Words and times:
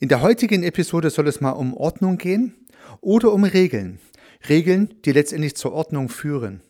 In 0.00 0.08
der 0.08 0.22
heutigen 0.22 0.62
Episode 0.62 1.10
soll 1.10 1.26
es 1.26 1.40
mal 1.40 1.50
um 1.50 1.74
Ordnung 1.74 2.18
gehen 2.18 2.54
oder 3.00 3.32
um 3.32 3.42
Regeln. 3.42 3.98
Regeln, 4.48 4.94
die 5.04 5.10
letztendlich 5.10 5.56
zur 5.56 5.72
Ordnung 5.72 6.08
führen. 6.08 6.60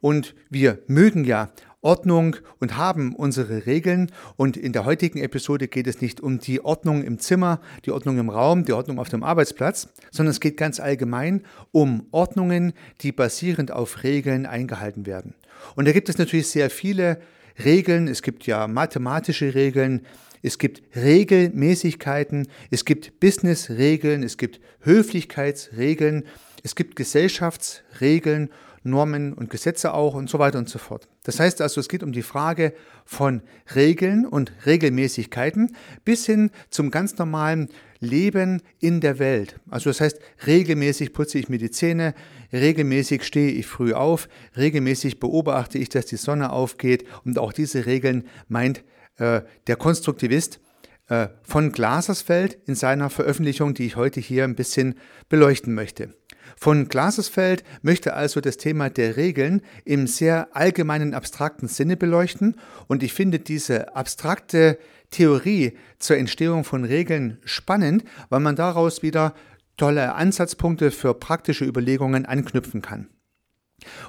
Und 0.00 0.36
wir 0.48 0.78
mögen 0.86 1.24
ja 1.24 1.50
Ordnung 1.80 2.36
und 2.60 2.76
haben 2.76 3.16
unsere 3.16 3.66
Regeln. 3.66 4.12
Und 4.36 4.56
in 4.56 4.72
der 4.72 4.84
heutigen 4.84 5.18
Episode 5.18 5.66
geht 5.66 5.88
es 5.88 6.00
nicht 6.00 6.20
um 6.20 6.38
die 6.38 6.64
Ordnung 6.64 7.02
im 7.02 7.18
Zimmer, 7.18 7.60
die 7.84 7.90
Ordnung 7.90 8.16
im 8.18 8.30
Raum, 8.30 8.64
die 8.64 8.72
Ordnung 8.72 9.00
auf 9.00 9.08
dem 9.08 9.24
Arbeitsplatz, 9.24 9.88
sondern 10.12 10.30
es 10.30 10.38
geht 10.38 10.56
ganz 10.56 10.78
allgemein 10.78 11.42
um 11.72 12.06
Ordnungen, 12.12 12.74
die 13.00 13.10
basierend 13.10 13.72
auf 13.72 14.04
Regeln 14.04 14.46
eingehalten 14.46 15.04
werden. 15.04 15.34
Und 15.74 15.88
da 15.88 15.90
gibt 15.90 16.08
es 16.08 16.18
natürlich 16.18 16.46
sehr 16.46 16.70
viele 16.70 17.18
Regeln. 17.64 18.06
Es 18.06 18.22
gibt 18.22 18.46
ja 18.46 18.68
mathematische 18.68 19.56
Regeln, 19.56 20.06
es 20.42 20.58
gibt 20.58 20.82
Regelmäßigkeiten, 20.96 22.48
es 22.70 22.84
gibt 22.84 23.20
Business-Regeln, 23.20 24.22
es 24.22 24.36
gibt 24.36 24.60
Höflichkeitsregeln, 24.80 26.24
es 26.62 26.74
gibt 26.74 26.96
Gesellschaftsregeln, 26.96 28.50
Normen 28.82 29.32
und 29.32 29.50
Gesetze 29.50 29.92
auch 29.92 30.14
und 30.14 30.30
so 30.30 30.38
weiter 30.38 30.58
und 30.58 30.68
so 30.68 30.78
fort. 30.78 31.08
Das 31.24 31.40
heißt 31.40 31.60
also, 31.60 31.80
es 31.80 31.88
geht 31.88 32.02
um 32.02 32.12
die 32.12 32.22
Frage 32.22 32.72
von 33.04 33.42
Regeln 33.74 34.24
und 34.24 34.52
Regelmäßigkeiten 34.66 35.76
bis 36.04 36.26
hin 36.26 36.50
zum 36.70 36.90
ganz 36.90 37.18
normalen 37.18 37.68
Leben 38.00 38.62
in 38.78 39.00
der 39.00 39.18
Welt. 39.18 39.56
Also 39.68 39.90
das 39.90 40.00
heißt, 40.00 40.20
regelmäßig 40.46 41.12
putze 41.12 41.38
ich 41.38 41.48
mir 41.48 41.58
die 41.58 41.70
Zähne, 41.70 42.14
regelmäßig 42.52 43.24
stehe 43.24 43.50
ich 43.50 43.66
früh 43.66 43.92
auf, 43.92 44.28
regelmäßig 44.56 45.20
beobachte 45.20 45.78
ich, 45.78 45.88
dass 45.88 46.06
die 46.06 46.16
Sonne 46.16 46.52
aufgeht 46.52 47.04
und 47.24 47.38
auch 47.38 47.52
diese 47.52 47.86
Regeln 47.86 48.28
meint 48.48 48.84
äh, 49.18 49.42
der 49.66 49.76
Konstruktivist 49.76 50.60
äh, 51.08 51.28
von 51.42 51.72
Glasersfeld 51.72 52.58
in 52.66 52.74
seiner 52.74 53.10
Veröffentlichung, 53.10 53.74
die 53.74 53.86
ich 53.86 53.96
heute 53.96 54.20
hier 54.20 54.44
ein 54.44 54.54
bisschen 54.54 54.94
beleuchten 55.28 55.74
möchte. 55.74 56.14
Von 56.56 56.88
Glasersfeld 56.88 57.62
möchte 57.82 58.14
also 58.14 58.40
das 58.40 58.56
Thema 58.56 58.90
der 58.90 59.16
Regeln 59.16 59.62
im 59.84 60.06
sehr 60.06 60.56
allgemeinen, 60.56 61.14
abstrakten 61.14 61.68
Sinne 61.68 61.96
beleuchten 61.96 62.56
und 62.88 63.02
ich 63.02 63.12
finde 63.12 63.38
diese 63.38 63.94
abstrakte 63.94 64.78
Theorie 65.10 65.76
zur 65.98 66.16
Entstehung 66.16 66.64
von 66.64 66.84
Regeln 66.84 67.38
spannend, 67.44 68.04
weil 68.28 68.40
man 68.40 68.56
daraus 68.56 69.02
wieder 69.02 69.34
tolle 69.76 70.14
Ansatzpunkte 70.14 70.90
für 70.90 71.14
praktische 71.14 71.64
Überlegungen 71.64 72.26
anknüpfen 72.26 72.82
kann. 72.82 73.08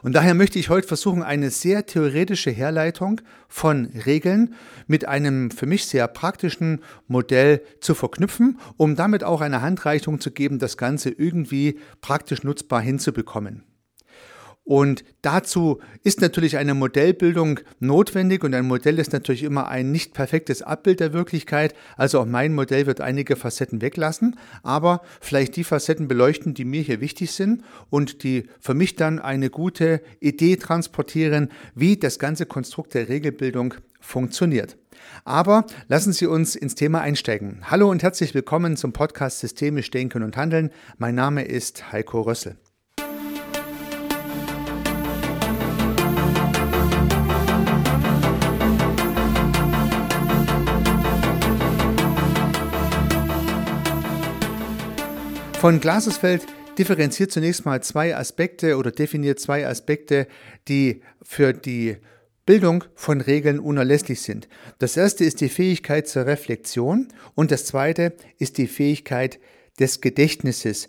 Und 0.01 0.13
daher 0.13 0.33
möchte 0.33 0.57
ich 0.57 0.69
heute 0.69 0.87
versuchen, 0.87 1.21
eine 1.21 1.51
sehr 1.51 1.85
theoretische 1.85 2.49
Herleitung 2.49 3.21
von 3.47 3.85
Regeln 4.05 4.55
mit 4.87 5.07
einem 5.07 5.51
für 5.51 5.67
mich 5.67 5.85
sehr 5.85 6.07
praktischen 6.07 6.81
Modell 7.07 7.61
zu 7.79 7.93
verknüpfen, 7.93 8.59
um 8.77 8.95
damit 8.95 9.23
auch 9.23 9.41
eine 9.41 9.61
Handreichung 9.61 10.19
zu 10.19 10.31
geben, 10.31 10.59
das 10.59 10.77
Ganze 10.77 11.09
irgendwie 11.09 11.79
praktisch 12.01 12.43
nutzbar 12.43 12.81
hinzubekommen. 12.81 13.63
Und 14.69 15.03
dazu 15.23 15.79
ist 16.03 16.21
natürlich 16.21 16.57
eine 16.57 16.75
Modellbildung 16.75 17.59
notwendig 17.79 18.43
und 18.43 18.53
ein 18.53 18.67
Modell 18.67 18.99
ist 18.99 19.13
natürlich 19.13 19.41
immer 19.41 19.67
ein 19.67 19.91
nicht 19.91 20.13
perfektes 20.13 20.61
Abbild 20.61 20.99
der 20.99 21.11
Wirklichkeit. 21.11 21.73
Also 21.97 22.19
auch 22.19 22.27
mein 22.27 22.53
Modell 22.53 22.85
wird 22.85 23.01
einige 23.01 23.35
Facetten 23.35 23.81
weglassen, 23.81 24.35
aber 24.61 25.01
vielleicht 25.21 25.55
die 25.55 25.63
Facetten 25.63 26.07
beleuchten, 26.07 26.53
die 26.53 26.65
mir 26.65 26.83
hier 26.83 27.01
wichtig 27.01 27.31
sind 27.31 27.63
und 27.89 28.21
die 28.21 28.43
für 28.59 28.75
mich 28.75 28.95
dann 28.95 29.17
eine 29.17 29.49
gute 29.49 30.03
Idee 30.19 30.55
transportieren, 30.57 31.49
wie 31.73 31.97
das 31.97 32.19
ganze 32.19 32.45
Konstrukt 32.45 32.93
der 32.93 33.09
Regelbildung 33.09 33.73
funktioniert. 33.99 34.77
Aber 35.25 35.65
lassen 35.87 36.13
Sie 36.13 36.27
uns 36.27 36.55
ins 36.55 36.75
Thema 36.75 37.01
einsteigen. 37.01 37.61
Hallo 37.63 37.89
und 37.89 38.03
herzlich 38.03 38.35
willkommen 38.35 38.77
zum 38.77 38.93
Podcast 38.93 39.39
Systemisch 39.39 39.89
Denken 39.89 40.21
und 40.21 40.37
Handeln. 40.37 40.69
Mein 40.99 41.15
Name 41.15 41.43
ist 41.43 41.91
Heiko 41.91 42.21
Rössel. 42.21 42.55
Von 55.59 55.81
Glasesfeld 55.81 56.45
differenziert 56.77 57.33
zunächst 57.33 57.65
mal 57.65 57.83
zwei 57.83 58.15
Aspekte 58.15 58.77
oder 58.77 58.91
definiert 58.91 59.41
zwei 59.41 59.67
Aspekte, 59.67 60.25
die 60.69 61.01
für 61.21 61.51
die 61.51 61.97
Bildung 62.45 62.85
von 62.95 63.19
Regeln 63.19 63.59
unerlässlich 63.59 64.21
sind. 64.21 64.47
Das 64.77 64.95
erste 64.95 65.25
ist 65.25 65.41
die 65.41 65.49
Fähigkeit 65.49 66.07
zur 66.07 66.27
Reflexion 66.27 67.09
und 67.35 67.51
das 67.51 67.65
zweite 67.65 68.13
ist 68.37 68.57
die 68.57 68.67
Fähigkeit 68.67 69.37
des 69.81 69.99
Gedächtnisses. 69.99 70.87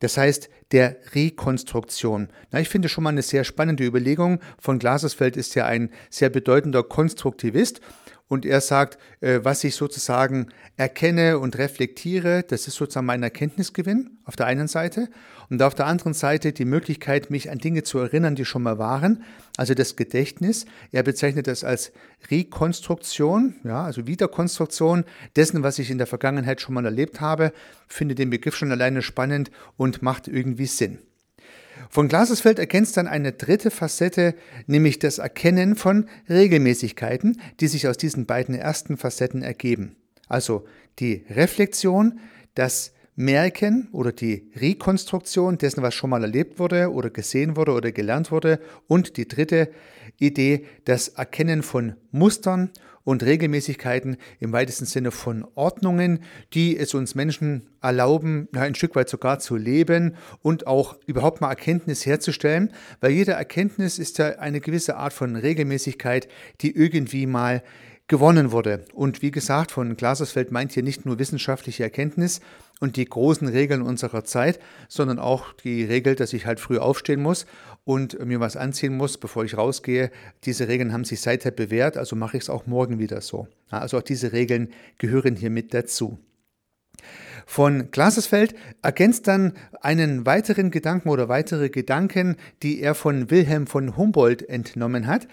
Das 0.00 0.16
heißt, 0.16 0.50
der 0.72 0.96
Rekonstruktion. 1.14 2.30
Na, 2.50 2.60
ich 2.60 2.68
finde 2.68 2.88
schon 2.88 3.04
mal 3.04 3.10
eine 3.10 3.22
sehr 3.22 3.44
spannende 3.44 3.84
Überlegung. 3.84 4.40
Von 4.58 4.80
Glasersfeld 4.80 5.36
ist 5.36 5.54
ja 5.54 5.66
ein 5.66 5.90
sehr 6.10 6.30
bedeutender 6.30 6.82
Konstruktivist 6.82 7.80
und 8.30 8.46
er 8.46 8.60
sagt, 8.60 8.96
äh, 9.20 9.40
was 9.42 9.64
ich 9.64 9.74
sozusagen 9.74 10.46
erkenne 10.76 11.40
und 11.40 11.58
reflektiere, 11.58 12.44
das 12.44 12.68
ist 12.68 12.76
sozusagen 12.76 13.06
mein 13.06 13.24
Erkenntnisgewinn 13.24 14.18
auf 14.24 14.36
der 14.36 14.46
einen 14.46 14.68
Seite 14.68 15.08
und 15.50 15.60
auf 15.62 15.74
der 15.74 15.86
anderen 15.86 16.14
Seite 16.14 16.52
die 16.52 16.64
Möglichkeit, 16.64 17.30
mich 17.30 17.50
an 17.50 17.58
Dinge 17.58 17.82
zu 17.82 17.98
erinnern, 17.98 18.36
die 18.36 18.44
schon 18.44 18.62
mal 18.62 18.78
waren, 18.78 19.24
also 19.56 19.74
das 19.74 19.96
Gedächtnis. 19.96 20.64
Er 20.92 21.02
bezeichnet 21.02 21.48
das 21.48 21.64
als 21.64 21.90
Rekonstruktion, 22.30 23.56
ja, 23.64 23.82
also 23.82 24.06
Wiederkonstruktion 24.06 25.04
dessen, 25.34 25.64
was 25.64 25.80
ich 25.80 25.90
in 25.90 25.98
der 25.98 26.06
Vergangenheit 26.06 26.60
schon 26.60 26.74
mal 26.74 26.84
erlebt 26.84 27.20
habe, 27.20 27.52
finde 27.88 28.14
den 28.14 28.30
Begriff 28.30 28.54
schon 28.54 28.70
alleine 28.70 29.02
spannend 29.02 29.50
und 29.76 30.02
macht 30.02 30.28
irgendwie 30.28 30.66
Sinn. 30.66 30.98
Von 31.88 32.08
Glasesfeld 32.08 32.58
ergänzt 32.58 32.96
dann 32.96 33.06
eine 33.06 33.32
dritte 33.32 33.70
Facette, 33.70 34.34
nämlich 34.66 34.98
das 34.98 35.18
Erkennen 35.18 35.76
von 35.76 36.08
Regelmäßigkeiten, 36.28 37.40
die 37.60 37.68
sich 37.68 37.88
aus 37.88 37.96
diesen 37.96 38.26
beiden 38.26 38.54
ersten 38.54 38.96
Facetten 38.96 39.42
ergeben. 39.42 39.96
Also 40.28 40.64
die 40.98 41.24
Reflexion, 41.30 42.20
das 42.54 42.92
Merken 43.16 43.88
oder 43.92 44.12
die 44.12 44.50
Rekonstruktion 44.56 45.58
dessen, 45.58 45.82
was 45.82 45.94
schon 45.94 46.10
mal 46.10 46.22
erlebt 46.22 46.58
wurde 46.58 46.90
oder 46.92 47.10
gesehen 47.10 47.56
wurde 47.56 47.72
oder 47.72 47.92
gelernt 47.92 48.30
wurde. 48.30 48.60
Und 48.86 49.16
die 49.16 49.28
dritte 49.28 49.70
Idee, 50.18 50.64
das 50.84 51.08
Erkennen 51.08 51.62
von 51.62 51.94
Mustern 52.12 52.70
und 53.04 53.22
Regelmäßigkeiten 53.22 54.16
im 54.38 54.52
weitesten 54.52 54.84
Sinne 54.84 55.10
von 55.10 55.46
Ordnungen, 55.54 56.20
die 56.52 56.76
es 56.76 56.94
uns 56.94 57.14
Menschen 57.14 57.68
erlauben, 57.82 58.48
ein 58.54 58.74
Stück 58.74 58.94
weit 58.94 59.08
sogar 59.08 59.38
zu 59.38 59.56
leben 59.56 60.16
und 60.42 60.66
auch 60.66 60.98
überhaupt 61.06 61.40
mal 61.40 61.48
Erkenntnis 61.48 62.04
herzustellen, 62.04 62.72
weil 63.00 63.12
jede 63.12 63.32
Erkenntnis 63.32 63.98
ist 63.98 64.18
ja 64.18 64.38
eine 64.38 64.60
gewisse 64.60 64.96
Art 64.96 65.12
von 65.12 65.36
Regelmäßigkeit, 65.36 66.28
die 66.60 66.76
irgendwie 66.76 67.26
mal 67.26 67.62
gewonnen 68.10 68.50
wurde. 68.50 68.84
Und 68.92 69.22
wie 69.22 69.30
gesagt, 69.30 69.70
von 69.70 69.96
Glasersfeld 69.96 70.50
meint 70.50 70.72
hier 70.72 70.82
nicht 70.82 71.06
nur 71.06 71.20
wissenschaftliche 71.20 71.84
Erkenntnis 71.84 72.40
und 72.80 72.96
die 72.96 73.04
großen 73.04 73.46
Regeln 73.46 73.82
unserer 73.82 74.24
Zeit, 74.24 74.58
sondern 74.88 75.20
auch 75.20 75.52
die 75.52 75.84
Regel, 75.84 76.16
dass 76.16 76.32
ich 76.32 76.44
halt 76.44 76.58
früh 76.58 76.78
aufstehen 76.78 77.22
muss 77.22 77.46
und 77.84 78.18
mir 78.26 78.40
was 78.40 78.56
anziehen 78.56 78.96
muss, 78.96 79.16
bevor 79.16 79.44
ich 79.44 79.56
rausgehe. 79.56 80.10
Diese 80.44 80.66
Regeln 80.66 80.92
haben 80.92 81.04
sich 81.04 81.20
seither 81.20 81.52
bewährt, 81.52 81.96
also 81.96 82.16
mache 82.16 82.36
ich 82.36 82.42
es 82.42 82.50
auch 82.50 82.66
morgen 82.66 82.98
wieder 82.98 83.20
so. 83.20 83.46
Also 83.70 83.98
auch 83.98 84.02
diese 84.02 84.32
Regeln 84.32 84.70
gehören 84.98 85.36
hier 85.36 85.50
mit 85.50 85.72
dazu. 85.72 86.18
Von 87.46 87.92
Glasesfeld 87.92 88.56
ergänzt 88.82 89.28
dann 89.28 89.52
einen 89.82 90.26
weiteren 90.26 90.72
Gedanken 90.72 91.10
oder 91.10 91.28
weitere 91.28 91.68
Gedanken, 91.68 92.36
die 92.64 92.80
er 92.80 92.96
von 92.96 93.30
Wilhelm 93.30 93.68
von 93.68 93.96
Humboldt 93.96 94.48
entnommen 94.48 95.06
hat. 95.06 95.28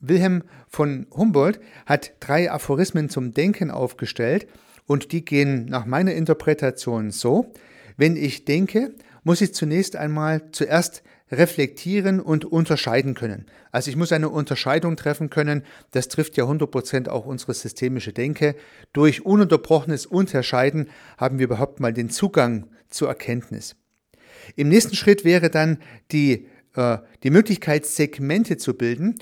Wilhelm 0.00 0.44
von 0.68 1.06
Humboldt 1.10 1.60
hat 1.86 2.12
drei 2.20 2.50
Aphorismen 2.50 3.08
zum 3.08 3.32
Denken 3.32 3.70
aufgestellt 3.70 4.46
und 4.86 5.12
die 5.12 5.24
gehen 5.24 5.66
nach 5.66 5.86
meiner 5.86 6.14
Interpretation 6.14 7.10
so, 7.10 7.52
wenn 7.96 8.16
ich 8.16 8.44
denke, 8.44 8.94
muss 9.24 9.40
ich 9.40 9.54
zunächst 9.54 9.96
einmal 9.96 10.50
zuerst 10.52 11.02
reflektieren 11.30 12.20
und 12.20 12.44
unterscheiden 12.44 13.14
können. 13.14 13.46
Also 13.70 13.90
ich 13.90 13.96
muss 13.96 14.12
eine 14.12 14.30
Unterscheidung 14.30 14.96
treffen 14.96 15.28
können, 15.28 15.62
das 15.90 16.08
trifft 16.08 16.36
ja 16.36 16.44
100% 16.44 17.08
auch 17.08 17.26
unsere 17.26 17.52
systemische 17.52 18.12
Denke. 18.12 18.54
Durch 18.92 19.26
ununterbrochenes 19.26 20.06
Unterscheiden 20.06 20.88
haben 21.18 21.38
wir 21.38 21.44
überhaupt 21.44 21.80
mal 21.80 21.92
den 21.92 22.08
Zugang 22.08 22.68
zur 22.88 23.08
Erkenntnis. 23.08 23.76
Im 24.56 24.68
nächsten 24.68 24.96
Schritt 24.96 25.24
wäre 25.24 25.50
dann 25.50 25.78
die, 26.12 26.46
äh, 26.74 26.98
die 27.22 27.30
Möglichkeit, 27.30 27.84
Segmente 27.84 28.56
zu 28.56 28.74
bilden 28.74 29.16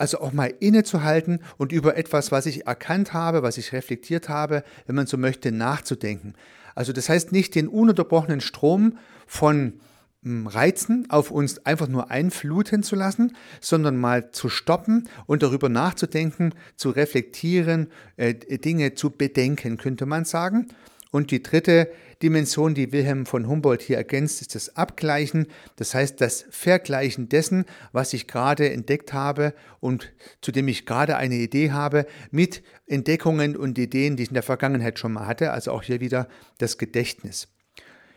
also 0.00 0.20
auch 0.20 0.32
mal 0.32 0.52
innezuhalten 0.60 1.40
und 1.58 1.72
über 1.72 1.96
etwas, 1.96 2.32
was 2.32 2.46
ich 2.46 2.66
erkannt 2.66 3.12
habe, 3.12 3.42
was 3.42 3.58
ich 3.58 3.72
reflektiert 3.72 4.28
habe, 4.28 4.64
wenn 4.86 4.96
man 4.96 5.06
so 5.06 5.18
möchte, 5.18 5.52
nachzudenken. 5.52 6.34
Also 6.74 6.92
das 6.92 7.08
heißt 7.08 7.32
nicht 7.32 7.54
den 7.54 7.68
ununterbrochenen 7.68 8.40
Strom 8.40 8.96
von 9.26 9.74
hm, 10.22 10.46
Reizen 10.46 11.10
auf 11.10 11.30
uns 11.30 11.66
einfach 11.66 11.88
nur 11.88 12.10
einfluten 12.10 12.82
zu 12.82 12.96
lassen, 12.96 13.36
sondern 13.60 13.98
mal 13.98 14.30
zu 14.30 14.48
stoppen 14.48 15.08
und 15.26 15.42
darüber 15.42 15.68
nachzudenken, 15.68 16.54
zu 16.76 16.90
reflektieren, 16.90 17.88
äh, 18.16 18.34
Dinge 18.34 18.94
zu 18.94 19.10
bedenken, 19.10 19.76
könnte 19.76 20.06
man 20.06 20.24
sagen. 20.24 20.68
Und 21.10 21.30
die 21.30 21.42
dritte 21.42 21.90
Dimension, 22.22 22.74
die 22.74 22.92
Wilhelm 22.92 23.26
von 23.26 23.48
Humboldt 23.48 23.82
hier 23.82 23.96
ergänzt, 23.96 24.42
ist 24.42 24.54
das 24.54 24.76
Abgleichen, 24.76 25.46
das 25.76 25.94
heißt 25.94 26.20
das 26.20 26.44
Vergleichen 26.50 27.28
dessen, 27.28 27.64
was 27.92 28.12
ich 28.12 28.26
gerade 28.26 28.70
entdeckt 28.70 29.12
habe 29.12 29.54
und 29.80 30.12
zu 30.40 30.52
dem 30.52 30.68
ich 30.68 30.86
gerade 30.86 31.16
eine 31.16 31.36
Idee 31.36 31.72
habe, 31.72 32.06
mit 32.30 32.62
Entdeckungen 32.86 33.56
und 33.56 33.78
Ideen, 33.78 34.16
die 34.16 34.24
ich 34.24 34.28
in 34.28 34.34
der 34.34 34.42
Vergangenheit 34.42 34.98
schon 34.98 35.12
mal 35.12 35.26
hatte, 35.26 35.52
also 35.52 35.72
auch 35.72 35.82
hier 35.82 36.00
wieder 36.00 36.28
das 36.58 36.78
Gedächtnis. 36.78 37.48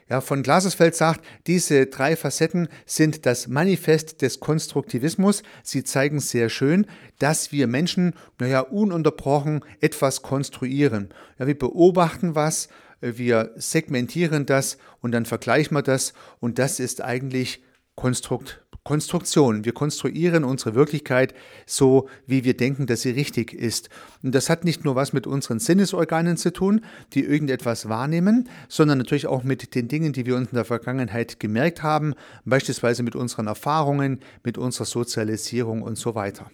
Ja, 0.10 0.20
von 0.20 0.44
Glasersfeld 0.44 0.96
sagt, 0.96 1.26
diese 1.48 1.86
drei 1.86 2.18
Facetten 2.18 2.68
sind 2.86 3.26
das 3.26 3.48
Manifest 3.48 4.22
des 4.22 4.42
Konstruktivismus. 4.42 5.44
Sie 5.64 5.86
zeigen 5.86 6.20
sehr 6.20 6.50
schön, 6.50 6.86
dass 7.20 7.54
wir 7.54 7.68
Menschen, 7.68 8.14
naja, 8.38 8.60
ununterbrochen 8.60 9.64
etwas 9.80 10.22
konstruieren. 10.22 11.14
Ja, 11.40 11.48
wir 11.48 11.58
beobachten 11.58 12.36
was, 12.36 12.68
wir 13.04 13.52
segmentieren 13.56 14.46
das 14.46 14.78
und 15.02 15.12
dann 15.12 15.26
vergleichen 15.26 15.76
wir 15.76 15.84
das 15.84 16.14
und 16.40 16.60
das 16.60 16.80
ist 16.80 17.02
eigentlich 17.02 17.62
Konstrukt, 17.96 18.64
Konstruktion. 18.84 19.64
Wir 19.66 19.74
konstruieren 19.74 20.44
unsere 20.44 20.76
Wirklichkeit 20.76 21.34
so, 21.66 22.10
wie 22.26 22.44
wir 22.44 22.58
denken, 22.58 22.86
dass 22.86 23.02
sie 23.02 23.12
richtig 23.12 23.54
ist. 23.54 23.90
Und 24.24 24.36
das 24.36 24.50
hat 24.50 24.66
nicht 24.66 24.84
nur 24.84 24.96
was 24.96 25.14
mit 25.14 25.26
unseren 25.26 25.60
Sinnesorganen 25.60 26.36
zu 26.36 26.52
tun, 26.52 26.82
die 27.14 27.24
irgendetwas 27.24 27.88
wahrnehmen, 27.88 28.50
sondern 28.68 28.98
natürlich 28.98 29.28
auch 29.28 29.44
mit 29.44 29.76
den 29.76 29.88
Dingen, 29.88 30.12
die 30.12 30.26
wir 30.26 30.36
uns 30.36 30.50
in 30.50 30.56
der 30.56 30.66
Vergangenheit 30.66 31.40
gemerkt 31.40 31.82
haben, 31.82 32.14
beispielsweise 32.46 33.04
mit 33.04 33.16
unseren 33.16 33.48
Erfahrungen, 33.48 34.20
mit 34.44 34.58
unserer 34.58 34.86
Sozialisierung 34.86 35.82
und 35.82 35.98
so 35.98 36.16
weiter. 36.16 36.52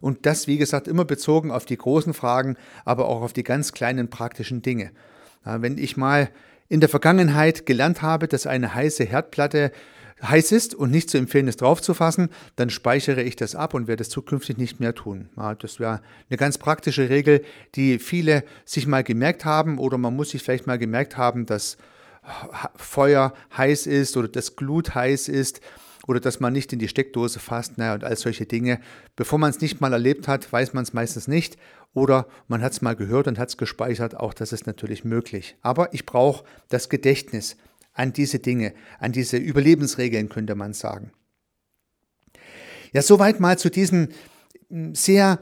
Und 0.00 0.26
das, 0.26 0.46
wie 0.46 0.58
gesagt, 0.58 0.88
immer 0.88 1.04
bezogen 1.04 1.50
auf 1.50 1.64
die 1.64 1.78
großen 1.78 2.14
Fragen, 2.14 2.56
aber 2.84 3.06
auch 3.08 3.22
auf 3.22 3.32
die 3.32 3.44
ganz 3.44 3.72
kleinen 3.72 4.08
praktischen 4.08 4.62
Dinge. 4.62 4.90
Wenn 5.44 5.78
ich 5.78 5.96
mal 5.96 6.30
in 6.68 6.80
der 6.80 6.88
Vergangenheit 6.88 7.66
gelernt 7.66 8.02
habe, 8.02 8.28
dass 8.28 8.46
eine 8.46 8.74
heiße 8.74 9.04
Herdplatte 9.04 9.72
heiß 10.22 10.52
ist 10.52 10.74
und 10.74 10.90
nicht 10.90 11.10
zu 11.10 11.18
empfehlen 11.18 11.48
ist, 11.48 11.60
draufzufassen, 11.60 12.28
dann 12.56 12.70
speichere 12.70 13.22
ich 13.22 13.36
das 13.36 13.54
ab 13.54 13.74
und 13.74 13.88
werde 13.88 14.02
es 14.02 14.08
zukünftig 14.08 14.56
nicht 14.56 14.80
mehr 14.80 14.94
tun. 14.94 15.28
das 15.58 15.80
wäre 15.80 16.00
eine 16.30 16.36
ganz 16.36 16.58
praktische 16.58 17.10
Regel, 17.10 17.42
die 17.74 17.98
viele 17.98 18.44
sich 18.64 18.86
mal 18.86 19.02
gemerkt 19.02 19.44
haben 19.44 19.78
oder 19.78 19.98
man 19.98 20.14
muss 20.14 20.30
sich 20.30 20.42
vielleicht 20.42 20.66
mal 20.66 20.78
gemerkt 20.78 21.16
haben, 21.16 21.46
dass 21.46 21.76
Feuer 22.76 23.34
heiß 23.56 23.86
ist 23.86 24.16
oder 24.16 24.28
das 24.28 24.54
Glut 24.54 24.94
heiß 24.94 25.28
ist 25.28 25.60
oder 26.06 26.20
dass 26.20 26.40
man 26.40 26.52
nicht 26.52 26.72
in 26.72 26.78
die 26.78 26.88
Steckdose 26.88 27.40
fasst 27.40 27.78
naja, 27.78 27.94
und 27.94 28.04
all 28.04 28.16
solche 28.16 28.46
Dinge. 28.46 28.80
Bevor 29.16 29.38
man 29.38 29.50
es 29.50 29.60
nicht 29.60 29.80
mal 29.80 29.92
erlebt 29.92 30.28
hat, 30.28 30.52
weiß 30.52 30.72
man 30.72 30.84
es 30.84 30.92
meistens 30.92 31.26
nicht 31.26 31.56
oder 31.94 32.26
man 32.48 32.62
hat 32.62 32.72
es 32.72 32.82
mal 32.82 32.96
gehört 32.96 33.28
und 33.28 33.38
hat 33.38 33.50
es 33.50 33.56
gespeichert. 33.56 34.16
Auch 34.16 34.34
das 34.34 34.52
ist 34.52 34.66
natürlich 34.66 35.04
möglich. 35.04 35.56
Aber 35.62 35.92
ich 35.92 36.06
brauche 36.06 36.44
das 36.68 36.88
Gedächtnis 36.88 37.56
an 37.92 38.12
diese 38.12 38.38
Dinge, 38.38 38.72
an 38.98 39.12
diese 39.12 39.36
Überlebensregeln, 39.36 40.28
könnte 40.28 40.54
man 40.54 40.72
sagen. 40.72 41.12
Ja, 42.92 43.02
soweit 43.02 43.40
mal 43.40 43.58
zu 43.58 43.70
diesen 43.70 44.08
hm, 44.68 44.94
sehr 44.94 45.38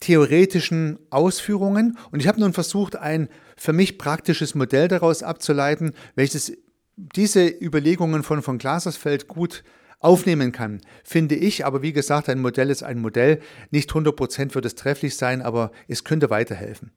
theoretischen 0.00 0.98
Ausführungen. 1.10 1.96
Und 2.10 2.20
ich 2.20 2.28
habe 2.28 2.40
nun 2.40 2.52
versucht, 2.52 2.96
ein 2.96 3.28
für 3.56 3.72
mich 3.72 3.96
praktisches 3.96 4.54
Modell 4.54 4.88
daraus 4.88 5.22
abzuleiten, 5.22 5.92
welches 6.14 6.52
diese 6.96 7.48
Überlegungen 7.48 8.22
von 8.22 8.42
von 8.42 8.58
Glasersfeld 8.58 9.28
gut 9.28 9.64
aufnehmen 10.04 10.52
kann, 10.52 10.80
finde 11.02 11.34
ich. 11.34 11.64
Aber 11.64 11.82
wie 11.82 11.92
gesagt, 11.92 12.28
ein 12.28 12.40
Modell 12.40 12.70
ist 12.70 12.82
ein 12.82 13.00
Modell. 13.00 13.40
Nicht 13.70 13.90
100% 13.90 14.54
wird 14.54 14.64
es 14.64 14.74
trefflich 14.74 15.16
sein, 15.16 15.42
aber 15.42 15.72
es 15.88 16.04
könnte 16.04 16.30
weiterhelfen. 16.30 16.92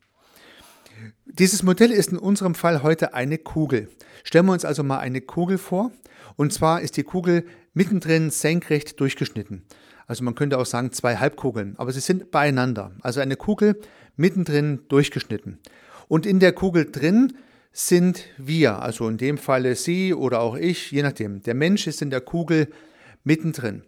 Dieses 1.26 1.64
Modell 1.64 1.92
ist 1.92 2.12
in 2.12 2.18
unserem 2.18 2.56
Fall 2.56 2.84
heute 2.84 3.14
eine 3.14 3.38
Kugel. 3.38 3.90
Stellen 4.24 4.46
wir 4.46 4.54
uns 4.54 4.66
also 4.66 4.84
mal 4.84 5.00
eine 5.00 5.22
Kugel 5.22 5.58
vor. 5.58 5.92
Und 6.36 6.54
zwar 6.54 6.82
ist 6.82 6.98
die 6.98 7.04
Kugel 7.04 7.46
mittendrin 7.74 8.30
senkrecht 8.30 9.00
durchgeschnitten. 9.00 9.64
Also 10.08 10.24
man 10.24 10.36
könnte 10.36 10.58
auch 10.58 10.66
sagen 10.66 10.92
zwei 10.92 11.18
Halbkugeln, 11.18 11.76
aber 11.78 11.92
sie 11.92 12.00
sind 12.00 12.32
beieinander. 12.32 12.92
Also 13.02 13.20
eine 13.20 13.36
Kugel 13.36 13.80
mittendrin 14.16 14.80
durchgeschnitten. 14.88 15.60
Und 16.08 16.26
in 16.26 16.40
der 16.40 16.54
Kugel 16.54 16.90
drin 16.90 17.34
sind 17.72 18.26
wir, 18.38 18.82
also 18.82 19.08
in 19.08 19.18
dem 19.18 19.38
Falle 19.38 19.76
Sie 19.76 20.14
oder 20.14 20.40
auch 20.40 20.56
ich, 20.56 20.92
je 20.92 21.04
nachdem. 21.04 21.44
Der 21.44 21.54
Mensch 21.54 21.86
ist 21.86 22.02
in 22.02 22.10
der 22.10 22.22
Kugel 22.22 22.70
mittendrin. 23.28 23.84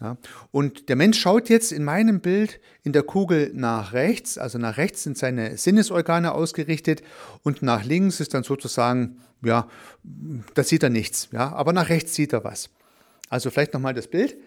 Ja, 0.00 0.16
und 0.50 0.88
der 0.88 0.96
Mensch 0.96 1.20
schaut 1.20 1.50
jetzt 1.50 1.72
in 1.72 1.84
meinem 1.84 2.20
Bild 2.20 2.58
in 2.82 2.94
der 2.94 3.02
Kugel 3.02 3.50
nach 3.54 3.92
rechts, 3.92 4.38
also 4.38 4.56
nach 4.56 4.78
rechts 4.78 5.02
sind 5.02 5.18
seine 5.18 5.58
Sinnesorgane 5.58 6.32
ausgerichtet 6.32 7.02
und 7.42 7.60
nach 7.60 7.84
links 7.84 8.18
ist 8.18 8.32
dann 8.32 8.42
sozusagen, 8.42 9.18
ja, 9.44 9.68
da 10.54 10.64
sieht 10.64 10.82
er 10.82 10.88
nichts, 10.88 11.28
ja, 11.32 11.52
aber 11.52 11.74
nach 11.74 11.90
rechts 11.90 12.14
sieht 12.14 12.32
er 12.32 12.44
was. 12.44 12.70
Also 13.28 13.50
vielleicht 13.50 13.74
nochmal 13.74 13.92
das 13.92 14.08
Bild, 14.08 14.38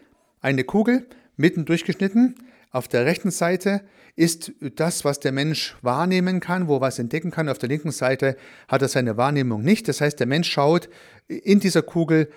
eine 0.41 0.63
Kugel 0.63 1.05
mitten 1.37 1.65
durchgeschnitten, 1.65 2.33
auf 2.71 2.87
der 2.87 3.05
rechten 3.05 3.29
Seite 3.29 3.83
ist 4.15 4.53
das, 4.75 5.05
was 5.05 5.19
der 5.19 5.31
Mensch 5.31 5.75
wahrnehmen 5.83 6.39
kann, 6.39 6.67
wo 6.67 6.77
er 6.77 6.81
was 6.81 6.97
entdecken 6.97 7.29
kann. 7.29 7.47
Auf 7.47 7.59
der 7.59 7.69
linken 7.69 7.91
Seite 7.91 8.35
hat 8.67 8.81
er 8.81 8.87
seine 8.87 9.15
Wahrnehmung 9.15 9.61
nicht. 9.61 9.87
Das 9.87 10.01
heißt, 10.01 10.19
der 10.19 10.25
Mensch 10.25 10.51
schaut 10.51 10.89
in 11.27 11.59
dieser 11.59 11.83
Kugel 11.83 12.31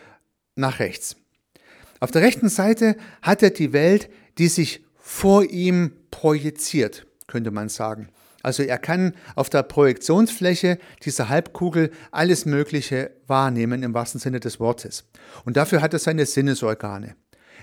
nach 0.54 0.78
rechts. 0.78 1.16
Auf 2.00 2.10
der 2.10 2.22
rechten 2.22 2.48
Seite 2.48 2.96
hat 3.22 3.43
er 3.43 3.50
die 3.50 3.72
Welt, 3.72 4.10
die 4.38 4.48
sich 4.48 4.84
vor 4.96 5.44
ihm 5.44 5.93
projiziert, 6.10 7.06
könnte 7.26 7.50
man 7.50 7.69
sagen. 7.69 8.08
Also 8.43 8.62
er 8.62 8.78
kann 8.78 9.14
auf 9.34 9.50
der 9.50 9.64
Projektionsfläche 9.64 10.78
dieser 11.02 11.28
Halbkugel 11.28 11.90
alles 12.12 12.46
Mögliche 12.46 13.10
wahrnehmen 13.26 13.82
im 13.82 13.93
wahrsten 13.93 14.20
Sinne 14.20 14.38
des 14.38 14.60
Wortes. 14.60 15.04
Und 15.44 15.56
dafür 15.56 15.82
hat 15.82 15.93
er 15.94 15.98
seine 15.98 16.26
Sinnesorgane. 16.26 17.16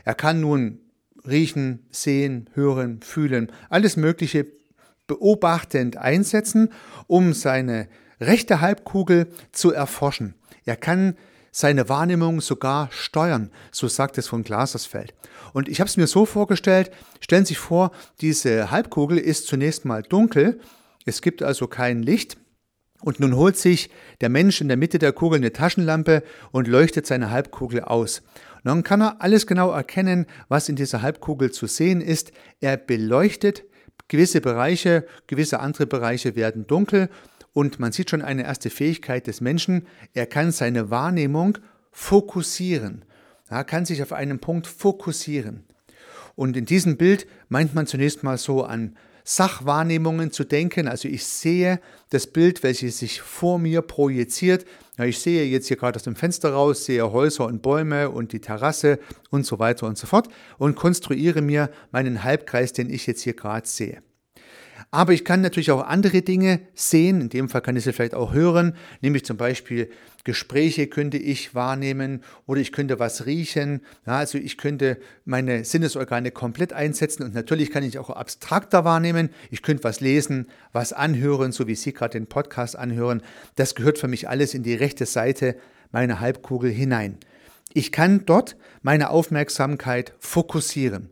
Er 0.04 0.14
kann 0.14 0.42
nun 0.42 0.82
riechen, 1.26 1.86
sehen, 1.90 2.50
hören, 2.54 3.02
fühlen, 3.02 3.50
alles 3.70 3.96
Mögliche 3.96 4.46
beobachtend 5.08 5.96
einsetzen, 5.96 6.70
um 7.08 7.34
seine 7.34 7.88
rechte 8.20 8.62
Halbkugel 8.62 9.28
zu 9.52 9.72
erforschen. 9.72 10.36
Er 10.66 10.76
kann 10.76 11.16
seine 11.54 11.88
Wahrnehmung 11.88 12.42
sogar 12.42 12.90
steuern, 12.92 13.52
so 13.72 13.88
sagt 13.88 14.18
es 14.18 14.28
von 14.28 14.44
Glasersfeld. 14.44 15.14
Und 15.54 15.70
ich 15.70 15.80
habe 15.80 15.88
es 15.88 15.96
mir 15.96 16.08
so 16.08 16.26
vorgestellt, 16.26 16.92
stellen 17.22 17.46
Sie 17.46 17.50
sich 17.50 17.60
vor, 17.60 17.92
diese 18.20 18.72
Halbkugel 18.72 19.20
ist 19.20 19.48
zunächst 19.48 19.86
mal 19.86 20.02
dunkel, 20.02 20.60
es 21.06 21.22
gibt 21.22 21.44
also 21.44 21.68
kein 21.68 22.02
Licht, 22.02 22.38
und 23.02 23.20
nun 23.20 23.36
holt 23.36 23.58
sich 23.58 23.90
der 24.22 24.30
Mensch 24.30 24.62
in 24.62 24.70
der 24.70 24.78
Mitte 24.78 24.98
der 24.98 25.12
Kugel 25.12 25.38
eine 25.38 25.52
Taschenlampe 25.52 26.24
und 26.52 26.70
leuchtet 26.70 27.06
seine 27.06 27.32
Halbkugel 27.32 27.82
aus. 27.82 28.20
Und 28.56 28.66
dann 28.66 28.84
kann 28.84 29.02
er 29.02 29.22
alles 29.22 29.46
genau 29.46 29.72
erkennen, 29.72 30.26
was 30.48 30.70
in 30.70 30.78
dieser 30.78 31.02
Halbkugel 31.02 31.52
zu 31.52 31.68
sehen 31.68 32.00
ist. 32.00 32.32
Er 32.62 32.78
beleuchtet 32.78 33.66
gewisse 34.08 34.40
Bereiche, 34.40 35.06
gewisse 35.28 35.60
andere 35.60 35.86
Bereiche 35.86 36.38
werden 36.38 36.66
dunkel 36.66 37.10
und 37.54 37.80
man 37.80 37.92
sieht 37.92 38.10
schon 38.10 38.22
eine 38.22 38.44
erste 38.44 38.70
Fähigkeit 38.70 39.28
des 39.28 39.40
Menschen. 39.40 39.88
Er 40.14 40.26
kann 40.26 40.52
seine 40.52 40.90
Wahrnehmung 40.90 41.60
fokussieren. 41.92 43.06
Er 43.48 43.64
kann 43.64 43.86
sich 43.86 44.02
auf 44.02 44.12
einen 44.12 44.40
Punkt 44.40 44.66
fokussieren. 44.68 45.64
Und 46.36 46.58
in 46.58 46.66
diesem 46.66 46.98
Bild 46.98 47.28
meint 47.50 47.76
man 47.76 47.86
zunächst 47.86 48.24
mal 48.24 48.40
so 48.40 48.64
an 48.64 48.96
Sachwahrnehmungen 49.24 50.32
zu 50.32 50.44
denken. 50.44 50.88
Also 50.88 51.08
ich 51.08 51.26
sehe 51.26 51.80
das 52.10 52.28
Bild, 52.28 52.64
welches 52.64 52.98
sich 52.98 53.22
vor 53.22 53.60
mir 53.60 53.82
projiziert. 53.82 54.66
Ich 54.98 55.20
sehe 55.20 55.46
jetzt 55.46 55.68
hier 55.68 55.78
gerade 55.78 55.96
aus 55.98 56.04
dem 56.04 56.16
Fenster 56.16 56.52
raus, 56.54 56.86
sehe 56.86 57.12
Häuser 57.12 57.46
und 57.46 57.62
Bäume 57.62 58.10
und 58.10 58.34
die 58.34 58.42
Terrasse 58.42 59.00
und 59.30 59.46
so 59.46 59.60
weiter 59.60 59.88
und 59.88 59.98
so 59.98 60.08
fort 60.08 60.28
und 60.58 60.76
konstruiere 60.76 61.42
mir 61.42 61.70
meinen 61.92 62.24
Halbkreis, 62.24 62.74
den 62.74 62.90
ich 62.90 63.08
jetzt 63.08 63.22
hier 63.22 63.34
gerade 63.34 63.68
sehe. 63.68 64.02
Aber 64.94 65.12
ich 65.12 65.26
kann 65.26 65.42
natürlich 65.42 65.72
auch 65.72 65.88
andere 65.88 66.22
Dinge 66.22 66.60
sehen, 66.76 67.20
in 67.20 67.30
dem 67.30 67.50
Fall 67.50 67.62
kann 67.62 67.76
ich 67.76 67.84
sie 67.84 67.94
vielleicht 67.94 68.14
auch 68.14 68.32
hören, 68.32 68.76
nämlich 69.02 69.26
zum 69.26 69.38
Beispiel 69.38 69.90
Gespräche 70.24 70.86
könnte 70.86 71.18
ich 71.18 71.56
wahrnehmen 71.56 72.22
oder 72.46 72.62
ich 72.62 72.72
könnte 72.72 73.00
was 73.00 73.26
riechen. 73.26 73.82
Ja, 74.06 74.18
also 74.18 74.38
ich 74.38 74.56
könnte 74.56 75.00
meine 75.26 75.66
Sinnesorgane 75.66 76.30
komplett 76.30 76.74
einsetzen 76.74 77.24
und 77.24 77.34
natürlich 77.34 77.72
kann 77.72 77.82
ich 77.82 77.98
auch 77.98 78.12
abstrakter 78.12 78.86
wahrnehmen. 78.86 79.30
Ich 79.50 79.64
könnte 79.64 79.84
was 79.84 80.00
lesen, 80.00 80.46
was 80.74 80.94
anhören, 80.94 81.54
so 81.54 81.66
wie 81.66 81.74
Sie 81.74 81.92
gerade 81.92 82.20
den 82.20 82.28
Podcast 82.28 82.78
anhören. 82.78 83.24
Das 83.56 83.74
gehört 83.74 83.98
für 83.98 84.08
mich 84.08 84.30
alles 84.30 84.54
in 84.54 84.62
die 84.62 84.76
rechte 84.76 85.08
Seite 85.08 85.56
meiner 85.92 86.20
Halbkugel 86.20 86.70
hinein. 86.70 87.18
Ich 87.74 87.92
kann 87.92 88.28
dort 88.28 88.58
meine 88.84 89.10
Aufmerksamkeit 89.10 90.14
fokussieren. 90.20 91.10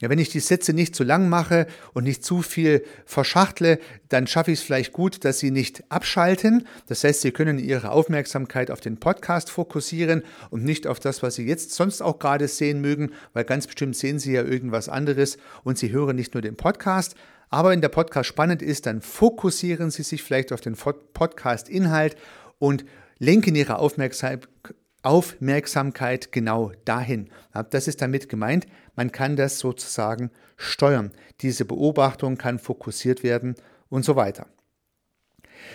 Ja, 0.00 0.10
wenn 0.10 0.18
ich 0.18 0.28
die 0.28 0.40
Sätze 0.40 0.72
nicht 0.72 0.94
zu 0.94 1.04
lang 1.04 1.28
mache 1.28 1.66
und 1.92 2.04
nicht 2.04 2.24
zu 2.24 2.42
viel 2.42 2.84
verschachtle, 3.06 3.78
dann 4.08 4.26
schaffe 4.26 4.50
ich 4.50 4.58
es 4.58 4.64
vielleicht 4.64 4.92
gut, 4.92 5.24
dass 5.24 5.38
Sie 5.38 5.50
nicht 5.50 5.84
abschalten. 5.90 6.66
Das 6.86 7.04
heißt, 7.04 7.20
Sie 7.20 7.30
können 7.30 7.58
Ihre 7.58 7.90
Aufmerksamkeit 7.90 8.70
auf 8.70 8.80
den 8.80 8.98
Podcast 8.98 9.50
fokussieren 9.50 10.22
und 10.50 10.64
nicht 10.64 10.86
auf 10.86 11.00
das, 11.00 11.22
was 11.22 11.36
Sie 11.36 11.46
jetzt 11.46 11.72
sonst 11.72 12.02
auch 12.02 12.18
gerade 12.18 12.48
sehen 12.48 12.80
mögen, 12.80 13.12
weil 13.32 13.44
ganz 13.44 13.66
bestimmt 13.66 13.96
sehen 13.96 14.18
Sie 14.18 14.32
ja 14.32 14.42
irgendwas 14.42 14.88
anderes 14.88 15.38
und 15.62 15.78
Sie 15.78 15.92
hören 15.92 16.16
nicht 16.16 16.34
nur 16.34 16.42
den 16.42 16.56
Podcast. 16.56 17.14
Aber 17.50 17.70
wenn 17.70 17.80
der 17.80 17.88
Podcast 17.88 18.28
spannend 18.28 18.62
ist, 18.62 18.86
dann 18.86 19.00
fokussieren 19.00 19.92
Sie 19.92 20.02
sich 20.02 20.24
vielleicht 20.24 20.52
auf 20.52 20.60
den 20.60 20.74
Podcast-Inhalt 20.74 22.16
und 22.58 22.84
lenken 23.18 23.54
ihre 23.54 23.78
Aufmerksamkeit 23.78 26.32
genau 26.32 26.72
dahin. 26.84 27.30
Das 27.70 27.86
ist 27.86 28.02
damit 28.02 28.28
gemeint, 28.28 28.66
man 28.96 29.12
kann 29.12 29.36
das 29.36 29.58
sozusagen 29.58 30.30
steuern. 30.56 31.12
Diese 31.40 31.64
Beobachtung 31.64 32.36
kann 32.36 32.58
fokussiert 32.58 33.22
werden 33.22 33.54
und 33.88 34.04
so 34.04 34.16
weiter. 34.16 34.46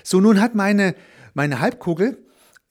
So, 0.04 0.20
nun 0.20 0.42
hat 0.42 0.56
meine, 0.56 0.96
meine 1.34 1.60
Halbkugel 1.60 2.18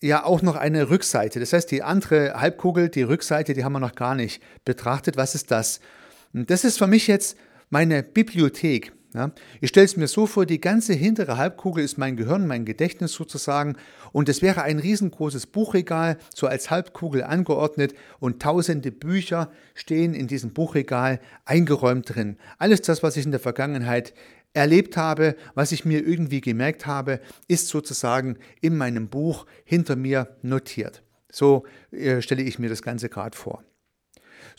ja 0.01 0.25
auch 0.25 0.43
noch 0.43 0.57
eine 0.57 0.91
Rückseite. 0.91 1.41
Das 1.41 1.53
heißt, 1.53 1.71
die 1.71 1.83
andere 1.83 2.41
Halbkugel, 2.41 2.89
die 2.89 3.03
Rückseite, 3.03 3.55
die 3.55 3.65
haben 3.65 3.73
wir 3.73 3.81
noch 3.81 3.95
gar 3.95 4.15
nicht 4.15 4.43
betrachtet. 4.65 5.17
Was 5.17 5.35
ist 5.35 5.51
das? 5.51 5.81
Das 6.33 6.65
ist 6.65 6.79
für 6.79 6.87
mich 6.87 7.07
jetzt 7.07 7.37
meine 7.71 8.03
Bibliothek. 8.03 8.93
Ja, 9.15 9.33
ich 9.63 9.71
stelle 9.71 9.87
es 9.87 9.97
mir 9.97 10.07
so 10.07 10.27
vor, 10.27 10.45
die 10.45 10.61
ganze 10.61 10.93
hintere 10.93 11.39
Halbkugel 11.39 11.83
ist 11.83 11.97
mein 11.97 12.17
Gehirn, 12.17 12.47
mein 12.47 12.67
Gedächtnis 12.67 13.15
sozusagen 13.15 13.77
und 14.13 14.29
es 14.29 14.43
wäre 14.43 14.63
ein 14.63 14.79
riesengroßes 14.79 15.47
Buchregal, 15.47 16.19
so 16.35 16.47
als 16.47 16.71
Halbkugel 16.71 17.25
angeordnet 17.25 17.95
und 18.21 18.43
tausende 18.43 18.93
Bücher 18.93 19.51
stehen 19.75 20.13
in 20.13 20.27
diesem 20.27 20.53
Buchregal 20.53 21.21
eingeräumt 21.47 22.15
drin. 22.15 22.37
Alles 22.59 22.83
das, 22.83 23.03
was 23.03 23.17
ich 23.17 23.25
in 23.25 23.31
der 23.31 23.41
Vergangenheit 23.41 24.13
erlebt 24.53 24.99
habe, 24.99 25.37
was 25.55 25.73
ich 25.73 25.87
mir 25.87 26.07
irgendwie 26.07 26.43
gemerkt 26.43 26.87
habe, 26.87 27.21
ist 27.47 27.69
sozusagen 27.69 28.37
in 28.61 28.77
meinem 28.77 29.09
Buch 29.09 29.47
hinter 29.65 29.97
mir 29.97 30.37
notiert. 30.43 31.03
So 31.33 31.65
äh, 31.93 32.21
stelle 32.21 32.43
ich 32.43 32.59
mir 32.59 32.69
das 32.69 32.83
Ganze 32.83 33.09
gerade 33.09 33.37
vor. 33.37 33.63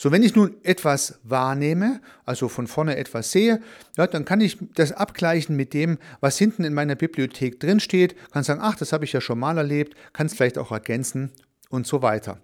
So, 0.02 0.14
wenn 0.14 0.24
ich 0.24 0.34
nun 0.34 0.56
etwas 0.64 1.20
wahrnehme, 1.24 2.00
also 2.24 2.48
von 2.48 2.68
vorne 2.68 2.96
etwas 2.96 3.34
sehe, 3.34 3.60
ja, 3.98 4.08
dann 4.08 4.24
kann 4.24 4.40
ich 4.40 4.58
das 4.74 4.94
abgleichen 4.94 5.58
mit 5.58 5.74
dem, 5.74 5.98
was 6.22 6.38
hinten 6.38 6.64
in 6.64 6.74
meiner 6.74 6.96
Bibliothek 6.96 7.60
drin 7.60 7.82
steht, 7.82 8.16
kann 8.32 8.46
sagen, 8.46 8.62
ach, 8.64 8.76
das 8.76 8.94
habe 8.94 9.04
ich 9.04 9.12
ja 9.12 9.20
schon 9.20 9.40
mal 9.40 9.58
erlebt, 9.58 9.96
kann 10.14 10.28
es 10.28 10.34
vielleicht 10.34 10.58
auch 10.58 10.72
ergänzen 10.72 11.32
und 11.70 11.86
so 11.86 12.02
weiter. 12.02 12.40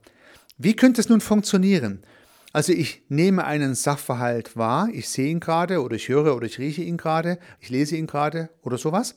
Wie 0.58 0.76
könnte 0.76 1.00
es 1.00 1.08
nun 1.08 1.22
funktionieren? 1.22 2.04
Also 2.52 2.74
ich 2.74 3.04
nehme 3.08 3.46
einen 3.46 3.74
Sachverhalt 3.74 4.58
wahr, 4.58 4.90
ich 4.92 5.08
sehe 5.08 5.30
ihn 5.30 5.40
gerade 5.40 5.82
oder 5.82 5.96
ich 5.96 6.10
höre 6.10 6.36
oder 6.36 6.48
ich 6.48 6.60
rieche 6.60 6.82
ihn 6.82 6.98
gerade, 6.98 7.40
ich 7.62 7.70
lese 7.70 7.96
ihn 7.96 8.06
gerade 8.06 8.50
oder 8.64 8.78
sowas. 8.78 9.16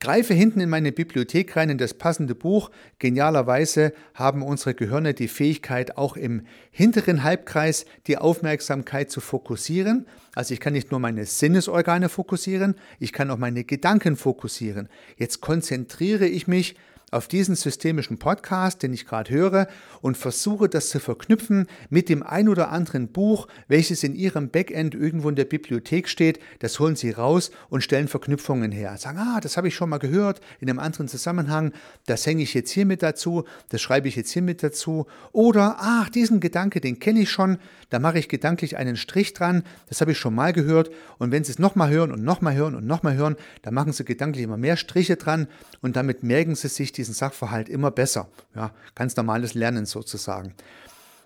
Greife 0.00 0.32
hinten 0.32 0.60
in 0.60 0.68
meine 0.68 0.92
Bibliothek 0.92 1.56
rein 1.56 1.70
in 1.70 1.78
das 1.78 1.94
passende 1.94 2.36
Buch. 2.36 2.70
Genialerweise 3.00 3.92
haben 4.14 4.42
unsere 4.42 4.74
Gehirne 4.74 5.12
die 5.12 5.26
Fähigkeit, 5.26 5.96
auch 5.96 6.16
im 6.16 6.46
hinteren 6.70 7.24
Halbkreis 7.24 7.84
die 8.06 8.16
Aufmerksamkeit 8.16 9.10
zu 9.10 9.20
fokussieren. 9.20 10.06
Also 10.36 10.54
ich 10.54 10.60
kann 10.60 10.74
nicht 10.74 10.92
nur 10.92 11.00
meine 11.00 11.26
Sinnesorgane 11.26 12.08
fokussieren, 12.08 12.76
ich 13.00 13.12
kann 13.12 13.28
auch 13.30 13.38
meine 13.38 13.64
Gedanken 13.64 14.16
fokussieren. 14.16 14.88
Jetzt 15.16 15.40
konzentriere 15.40 16.26
ich 16.26 16.46
mich 16.46 16.76
auf 17.10 17.28
diesen 17.28 17.54
systemischen 17.54 18.18
Podcast, 18.18 18.82
den 18.82 18.92
ich 18.92 19.06
gerade 19.06 19.30
höre, 19.30 19.68
und 20.00 20.16
versuche 20.16 20.68
das 20.68 20.90
zu 20.90 21.00
verknüpfen 21.00 21.66
mit 21.88 22.08
dem 22.08 22.22
ein 22.22 22.48
oder 22.48 22.70
anderen 22.70 23.08
Buch, 23.08 23.48
welches 23.66 24.04
in 24.04 24.14
Ihrem 24.14 24.50
Backend 24.50 24.94
irgendwo 24.94 25.28
in 25.28 25.36
der 25.36 25.44
Bibliothek 25.44 26.08
steht. 26.08 26.38
Das 26.58 26.78
holen 26.78 26.96
Sie 26.96 27.10
raus 27.10 27.50
und 27.70 27.82
stellen 27.82 28.08
Verknüpfungen 28.08 28.72
her. 28.72 28.96
Sagen, 28.98 29.18
ah, 29.18 29.40
das 29.40 29.56
habe 29.56 29.68
ich 29.68 29.74
schon 29.74 29.88
mal 29.88 29.98
gehört 29.98 30.40
in 30.60 30.68
einem 30.68 30.78
anderen 30.78 31.08
Zusammenhang. 31.08 31.72
Das 32.06 32.26
hänge 32.26 32.42
ich 32.42 32.54
jetzt 32.54 32.70
hier 32.70 32.86
mit 32.86 33.02
dazu. 33.02 33.44
Das 33.70 33.80
schreibe 33.80 34.08
ich 34.08 34.16
jetzt 34.16 34.32
hier 34.32 34.42
mit 34.42 34.62
dazu. 34.62 35.06
Oder, 35.32 35.76
ach, 35.78 36.10
diesen 36.10 36.40
Gedanke, 36.40 36.80
den 36.80 36.98
kenne 36.98 37.20
ich 37.20 37.30
schon. 37.30 37.58
Da 37.90 37.98
mache 37.98 38.18
ich 38.18 38.28
gedanklich 38.28 38.76
einen 38.76 38.96
Strich 38.96 39.32
dran. 39.32 39.62
Das 39.88 40.00
habe 40.00 40.12
ich 40.12 40.18
schon 40.18 40.34
mal 40.34 40.52
gehört. 40.52 40.90
Und 41.18 41.30
wenn 41.30 41.44
Sie 41.44 41.52
es 41.52 41.58
nochmal 41.58 41.90
hören 41.90 42.12
und 42.12 42.22
nochmal 42.22 42.54
hören 42.54 42.74
und 42.74 42.86
nochmal 42.86 43.14
hören, 43.14 43.36
dann 43.62 43.72
machen 43.72 43.92
Sie 43.92 44.04
gedanklich 44.04 44.44
immer 44.44 44.58
mehr 44.58 44.76
Striche 44.76 45.16
dran 45.16 45.48
und 45.80 45.96
damit 45.96 46.22
merken 46.22 46.54
Sie 46.54 46.68
sich 46.68 46.92
diesen 46.98 47.14
Sachverhalt 47.14 47.68
immer 47.68 47.90
besser. 47.90 48.28
Ja, 48.54 48.72
ganz 48.94 49.16
normales 49.16 49.54
Lernen 49.54 49.86
sozusagen. 49.86 50.54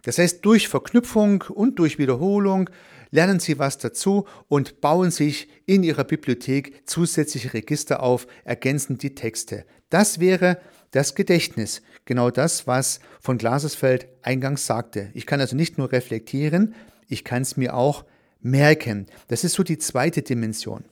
Das 0.02 0.18
heißt, 0.18 0.44
durch 0.44 0.68
Verknüpfung 0.68 1.42
und 1.42 1.78
durch 1.78 1.98
Wiederholung 1.98 2.70
lernen 3.10 3.40
Sie 3.40 3.58
was 3.58 3.78
dazu 3.78 4.26
und 4.48 4.80
bauen 4.80 5.10
sich 5.10 5.48
in 5.66 5.82
Ihrer 5.82 6.04
Bibliothek 6.04 6.82
zusätzliche 6.86 7.54
Register 7.54 8.02
auf, 8.02 8.26
ergänzen 8.44 8.98
die 8.98 9.14
Texte. 9.14 9.64
Das 9.90 10.18
wäre 10.18 10.58
das 10.90 11.14
Gedächtnis, 11.14 11.82
genau 12.04 12.30
das, 12.30 12.66
was 12.66 13.00
von 13.20 13.38
Glasesfeld 13.38 14.08
eingangs 14.22 14.66
sagte. 14.66 15.10
Ich 15.14 15.26
kann 15.26 15.40
also 15.40 15.56
nicht 15.56 15.78
nur 15.78 15.92
reflektieren, 15.92 16.74
ich 17.08 17.24
kann 17.24 17.42
es 17.42 17.56
mir 17.56 17.74
auch 17.74 18.04
merken. 18.40 19.06
Das 19.28 19.44
ist 19.44 19.54
so 19.54 19.62
die 19.62 19.78
zweite 19.78 20.22
Dimension. 20.22 20.84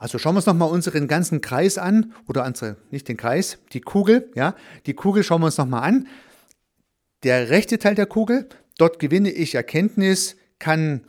Also 0.00 0.16
schauen 0.16 0.32
wir 0.32 0.38
uns 0.38 0.46
nochmal 0.46 0.70
unseren 0.70 1.08
ganzen 1.08 1.42
Kreis 1.42 1.76
an, 1.76 2.14
oder 2.26 2.46
unsere, 2.46 2.78
nicht 2.90 3.06
den 3.06 3.18
Kreis, 3.18 3.58
die 3.74 3.82
Kugel, 3.82 4.30
ja, 4.34 4.56
die 4.86 4.94
Kugel 4.94 5.22
schauen 5.22 5.42
wir 5.42 5.46
uns 5.46 5.58
nochmal 5.58 5.82
an. 5.82 6.08
Der 7.22 7.50
rechte 7.50 7.78
Teil 7.78 7.94
der 7.94 8.06
Kugel, 8.06 8.48
dort 8.78 8.98
gewinne 8.98 9.30
ich 9.30 9.54
Erkenntnis, 9.54 10.36
kann 10.58 11.02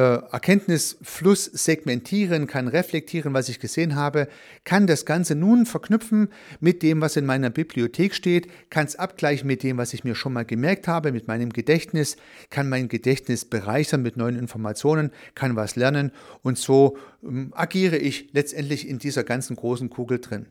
Erkenntnisfluss 0.00 1.44
segmentieren, 1.46 2.46
kann 2.46 2.68
reflektieren, 2.68 3.32
was 3.32 3.48
ich 3.48 3.60
gesehen 3.60 3.94
habe, 3.94 4.28
kann 4.64 4.86
das 4.86 5.06
Ganze 5.06 5.34
nun 5.34 5.64
verknüpfen 5.64 6.28
mit 6.60 6.82
dem, 6.82 7.00
was 7.00 7.16
in 7.16 7.24
meiner 7.24 7.50
Bibliothek 7.50 8.14
steht, 8.14 8.48
kann 8.70 8.86
es 8.86 8.96
abgleichen 8.96 9.46
mit 9.46 9.62
dem, 9.62 9.78
was 9.78 9.94
ich 9.94 10.04
mir 10.04 10.14
schon 10.14 10.34
mal 10.34 10.44
gemerkt 10.44 10.86
habe, 10.86 11.12
mit 11.12 11.28
meinem 11.28 11.50
Gedächtnis, 11.50 12.16
kann 12.50 12.68
mein 12.68 12.88
Gedächtnis 12.88 13.46
bereichern 13.46 14.02
mit 14.02 14.16
neuen 14.16 14.38
Informationen, 14.38 15.12
kann 15.34 15.56
was 15.56 15.76
lernen 15.76 16.12
und 16.42 16.58
so 16.58 16.98
ähm, 17.22 17.52
agiere 17.54 17.96
ich 17.96 18.28
letztendlich 18.32 18.88
in 18.88 18.98
dieser 18.98 19.24
ganzen 19.24 19.56
großen 19.56 19.88
Kugel 19.88 20.18
drin. 20.18 20.46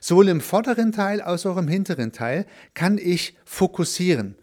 Sowohl 0.00 0.28
im 0.28 0.40
vorderen 0.40 0.92
Teil 0.92 1.20
als 1.20 1.46
auch 1.46 1.56
im 1.56 1.68
hinteren 1.68 2.12
Teil 2.12 2.46
kann 2.74 2.98
ich 2.98 3.36
fokussieren. 3.44 4.36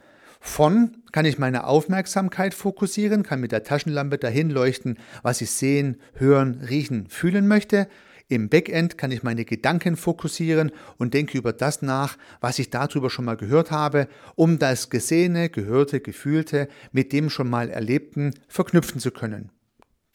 Von 0.43 0.97
kann 1.11 1.25
ich 1.25 1.37
meine 1.37 1.65
Aufmerksamkeit 1.65 2.55
fokussieren, 2.55 3.21
kann 3.21 3.39
mit 3.39 3.51
der 3.51 3.63
Taschenlampe 3.63 4.17
dahin 4.17 4.49
leuchten, 4.49 4.97
was 5.21 5.39
ich 5.39 5.51
sehen, 5.51 6.01
hören, 6.15 6.65
riechen, 6.67 7.07
fühlen 7.07 7.47
möchte. 7.47 7.87
Im 8.27 8.49
Backend 8.49 8.97
kann 8.97 9.11
ich 9.11 9.21
meine 9.21 9.45
Gedanken 9.45 9.95
fokussieren 9.95 10.71
und 10.97 11.13
denke 11.13 11.37
über 11.37 11.53
das 11.53 11.83
nach, 11.83 12.17
was 12.39 12.57
ich 12.57 12.71
darüber 12.71 13.11
schon 13.11 13.25
mal 13.25 13.37
gehört 13.37 13.69
habe, 13.69 14.07
um 14.35 14.57
das 14.57 14.89
Gesehene, 14.89 15.49
Gehörte, 15.49 15.99
Gefühlte 15.99 16.67
mit 16.91 17.13
dem 17.13 17.29
schon 17.29 17.49
mal 17.49 17.69
Erlebten 17.69 18.33
verknüpfen 18.47 18.99
zu 18.99 19.11
können. 19.11 19.51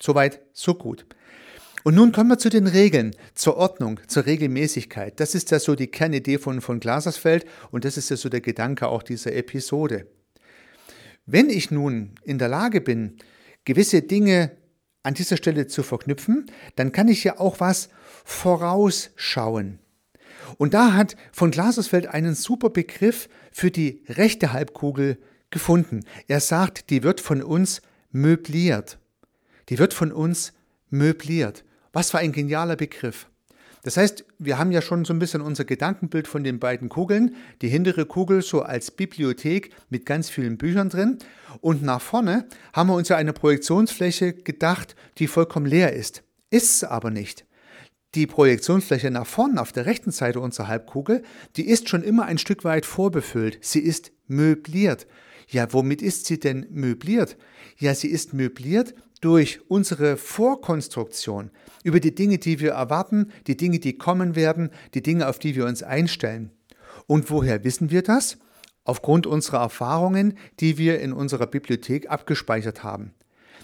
Soweit, 0.02 0.40
so 0.52 0.74
gut. 0.74 1.06
Und 1.86 1.94
nun 1.94 2.10
kommen 2.10 2.30
wir 2.30 2.38
zu 2.38 2.48
den 2.48 2.66
Regeln, 2.66 3.14
zur 3.36 3.58
Ordnung, 3.58 4.00
zur 4.08 4.26
Regelmäßigkeit. 4.26 5.20
Das 5.20 5.36
ist 5.36 5.52
ja 5.52 5.60
so 5.60 5.76
die 5.76 5.86
Kernidee 5.86 6.38
von, 6.38 6.60
von 6.60 6.80
Glasersfeld 6.80 7.46
und 7.70 7.84
das 7.84 7.96
ist 7.96 8.10
ja 8.10 8.16
so 8.16 8.28
der 8.28 8.40
Gedanke 8.40 8.88
auch 8.88 9.04
dieser 9.04 9.32
Episode. 9.36 10.08
Wenn 11.26 11.48
ich 11.48 11.70
nun 11.70 12.16
in 12.24 12.40
der 12.40 12.48
Lage 12.48 12.80
bin, 12.80 13.18
gewisse 13.64 14.02
Dinge 14.02 14.50
an 15.04 15.14
dieser 15.14 15.36
Stelle 15.36 15.68
zu 15.68 15.84
verknüpfen, 15.84 16.46
dann 16.74 16.90
kann 16.90 17.06
ich 17.06 17.22
ja 17.22 17.38
auch 17.38 17.60
was 17.60 17.88
vorausschauen. 18.24 19.78
Und 20.58 20.74
da 20.74 20.92
hat 20.92 21.14
von 21.30 21.52
Glasersfeld 21.52 22.08
einen 22.08 22.34
super 22.34 22.70
Begriff 22.70 23.28
für 23.52 23.70
die 23.70 24.02
rechte 24.08 24.52
Halbkugel 24.52 25.18
gefunden. 25.50 26.00
Er 26.26 26.40
sagt, 26.40 26.90
die 26.90 27.04
wird 27.04 27.20
von 27.20 27.44
uns 27.44 27.80
möbliert. 28.10 28.98
Die 29.68 29.78
wird 29.78 29.94
von 29.94 30.10
uns 30.10 30.52
möbliert. 30.90 31.62
Was 31.96 32.10
für 32.10 32.18
ein 32.18 32.32
genialer 32.32 32.76
Begriff. 32.76 33.26
Das 33.82 33.96
heißt, 33.96 34.26
wir 34.38 34.58
haben 34.58 34.70
ja 34.70 34.82
schon 34.82 35.06
so 35.06 35.14
ein 35.14 35.18
bisschen 35.18 35.40
unser 35.40 35.64
Gedankenbild 35.64 36.28
von 36.28 36.44
den 36.44 36.58
beiden 36.58 36.90
Kugeln. 36.90 37.34
Die 37.62 37.68
hintere 37.68 38.04
Kugel 38.04 38.42
so 38.42 38.60
als 38.60 38.90
Bibliothek 38.90 39.70
mit 39.88 40.04
ganz 40.04 40.28
vielen 40.28 40.58
Büchern 40.58 40.90
drin. 40.90 41.16
Und 41.62 41.82
nach 41.82 42.02
vorne 42.02 42.48
haben 42.74 42.90
wir 42.90 42.96
uns 42.96 43.08
ja 43.08 43.16
eine 43.16 43.32
Projektionsfläche 43.32 44.34
gedacht, 44.34 44.94
die 45.16 45.26
vollkommen 45.26 45.64
leer 45.64 45.94
ist. 45.94 46.22
Ist 46.50 46.80
sie 46.80 46.90
aber 46.90 47.08
nicht. 47.08 47.46
Die 48.14 48.26
Projektionsfläche 48.26 49.10
nach 49.10 49.26
vorne 49.26 49.58
auf 49.58 49.72
der 49.72 49.86
rechten 49.86 50.10
Seite 50.10 50.40
unserer 50.40 50.68
Halbkugel, 50.68 51.22
die 51.56 51.66
ist 51.66 51.88
schon 51.88 52.02
immer 52.02 52.26
ein 52.26 52.36
Stück 52.36 52.62
weit 52.64 52.84
vorbefüllt. 52.84 53.56
Sie 53.62 53.80
ist 53.80 54.12
möbliert. 54.26 55.06
Ja, 55.48 55.72
womit 55.72 56.02
ist 56.02 56.26
sie 56.26 56.38
denn 56.38 56.66
möbliert? 56.68 57.38
Ja, 57.78 57.94
sie 57.94 58.08
ist 58.08 58.34
möbliert 58.34 58.94
durch 59.20 59.60
unsere 59.68 60.16
Vorkonstruktion 60.16 61.50
über 61.84 62.00
die 62.00 62.14
Dinge, 62.14 62.38
die 62.38 62.60
wir 62.60 62.72
erwarten, 62.72 63.30
die 63.46 63.56
Dinge, 63.56 63.78
die 63.78 63.96
kommen 63.96 64.36
werden, 64.36 64.70
die 64.94 65.02
Dinge, 65.02 65.28
auf 65.28 65.38
die 65.38 65.54
wir 65.56 65.66
uns 65.66 65.82
einstellen. 65.82 66.50
Und 67.06 67.30
woher 67.30 67.64
wissen 67.64 67.90
wir 67.90 68.02
das? 68.02 68.38
Aufgrund 68.84 69.26
unserer 69.26 69.58
Erfahrungen, 69.58 70.38
die 70.60 70.78
wir 70.78 71.00
in 71.00 71.12
unserer 71.12 71.46
Bibliothek 71.46 72.10
abgespeichert 72.10 72.84
haben. 72.84 73.12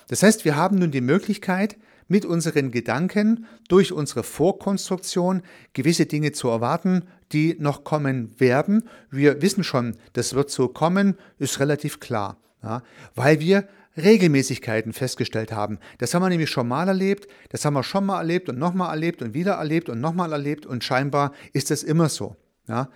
Das 0.08 0.22
heißt, 0.22 0.44
wir 0.44 0.56
haben 0.56 0.78
nun 0.78 0.90
die 0.90 1.00
Möglichkeit, 1.00 1.76
mit 2.08 2.26
unseren 2.26 2.70
Gedanken 2.70 3.46
durch 3.68 3.92
unsere 3.92 4.22
Vorkonstruktion 4.22 5.42
gewisse 5.72 6.06
Dinge 6.06 6.32
zu 6.32 6.48
erwarten, 6.48 7.04
die 7.32 7.56
noch 7.58 7.84
kommen 7.84 8.38
werden. 8.38 8.84
Wir 9.10 9.40
wissen 9.40 9.64
schon, 9.64 9.96
das 10.12 10.34
wird 10.34 10.50
so 10.50 10.68
kommen, 10.68 11.16
ist 11.38 11.58
relativ 11.60 12.00
klar, 12.00 12.36
ja, 12.62 12.82
weil 13.14 13.40
wir 13.40 13.66
Regelmäßigkeiten 13.96 14.92
festgestellt 14.92 15.52
haben. 15.52 15.78
Das 15.98 16.14
haben 16.14 16.22
wir 16.22 16.28
nämlich 16.28 16.50
schon 16.50 16.68
mal 16.68 16.88
erlebt, 16.88 17.28
das 17.50 17.64
haben 17.64 17.74
wir 17.74 17.82
schon 17.82 18.06
mal 18.06 18.18
erlebt 18.18 18.48
und 18.48 18.58
nochmal 18.58 18.90
erlebt 18.90 19.22
und 19.22 19.34
wieder 19.34 19.54
erlebt 19.54 19.88
und 19.88 20.00
nochmal 20.00 20.32
erlebt 20.32 20.66
und 20.66 20.84
scheinbar 20.84 21.32
ist 21.52 21.70
das 21.70 21.82
immer 21.82 22.08
so. 22.08 22.36
Ja. 22.68 22.88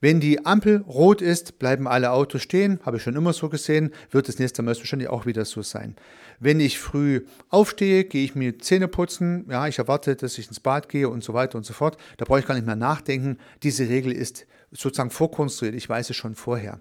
Wenn 0.00 0.20
die 0.20 0.46
Ampel 0.46 0.84
rot 0.86 1.20
ist, 1.20 1.58
bleiben 1.58 1.88
alle 1.88 2.12
Autos 2.12 2.42
stehen, 2.42 2.78
habe 2.84 2.98
ich 2.98 3.02
schon 3.02 3.16
immer 3.16 3.32
so 3.32 3.48
gesehen, 3.48 3.90
wird 4.12 4.28
das 4.28 4.38
nächste 4.38 4.62
Mal 4.62 4.76
wahrscheinlich 4.76 5.08
auch 5.08 5.26
wieder 5.26 5.44
so 5.44 5.62
sein. 5.62 5.96
Wenn 6.38 6.60
ich 6.60 6.78
früh 6.78 7.26
aufstehe, 7.48 8.04
gehe 8.04 8.24
ich 8.24 8.36
mir 8.36 8.60
Zähne 8.60 8.86
putzen, 8.86 9.46
ja, 9.50 9.66
ich 9.66 9.80
erwarte, 9.80 10.14
dass 10.14 10.38
ich 10.38 10.46
ins 10.46 10.60
Bad 10.60 10.88
gehe 10.88 11.08
und 11.08 11.24
so 11.24 11.34
weiter 11.34 11.58
und 11.58 11.64
so 11.64 11.72
fort. 11.72 11.96
Da 12.16 12.24
brauche 12.24 12.38
ich 12.38 12.46
gar 12.46 12.54
nicht 12.54 12.66
mehr 12.66 12.76
nachdenken. 12.76 13.38
Diese 13.64 13.88
Regel 13.88 14.12
ist 14.12 14.46
sozusagen 14.70 15.10
vorkonstruiert, 15.10 15.74
ich 15.74 15.88
weiß 15.88 16.10
es 16.10 16.16
schon 16.16 16.36
vorher. 16.36 16.80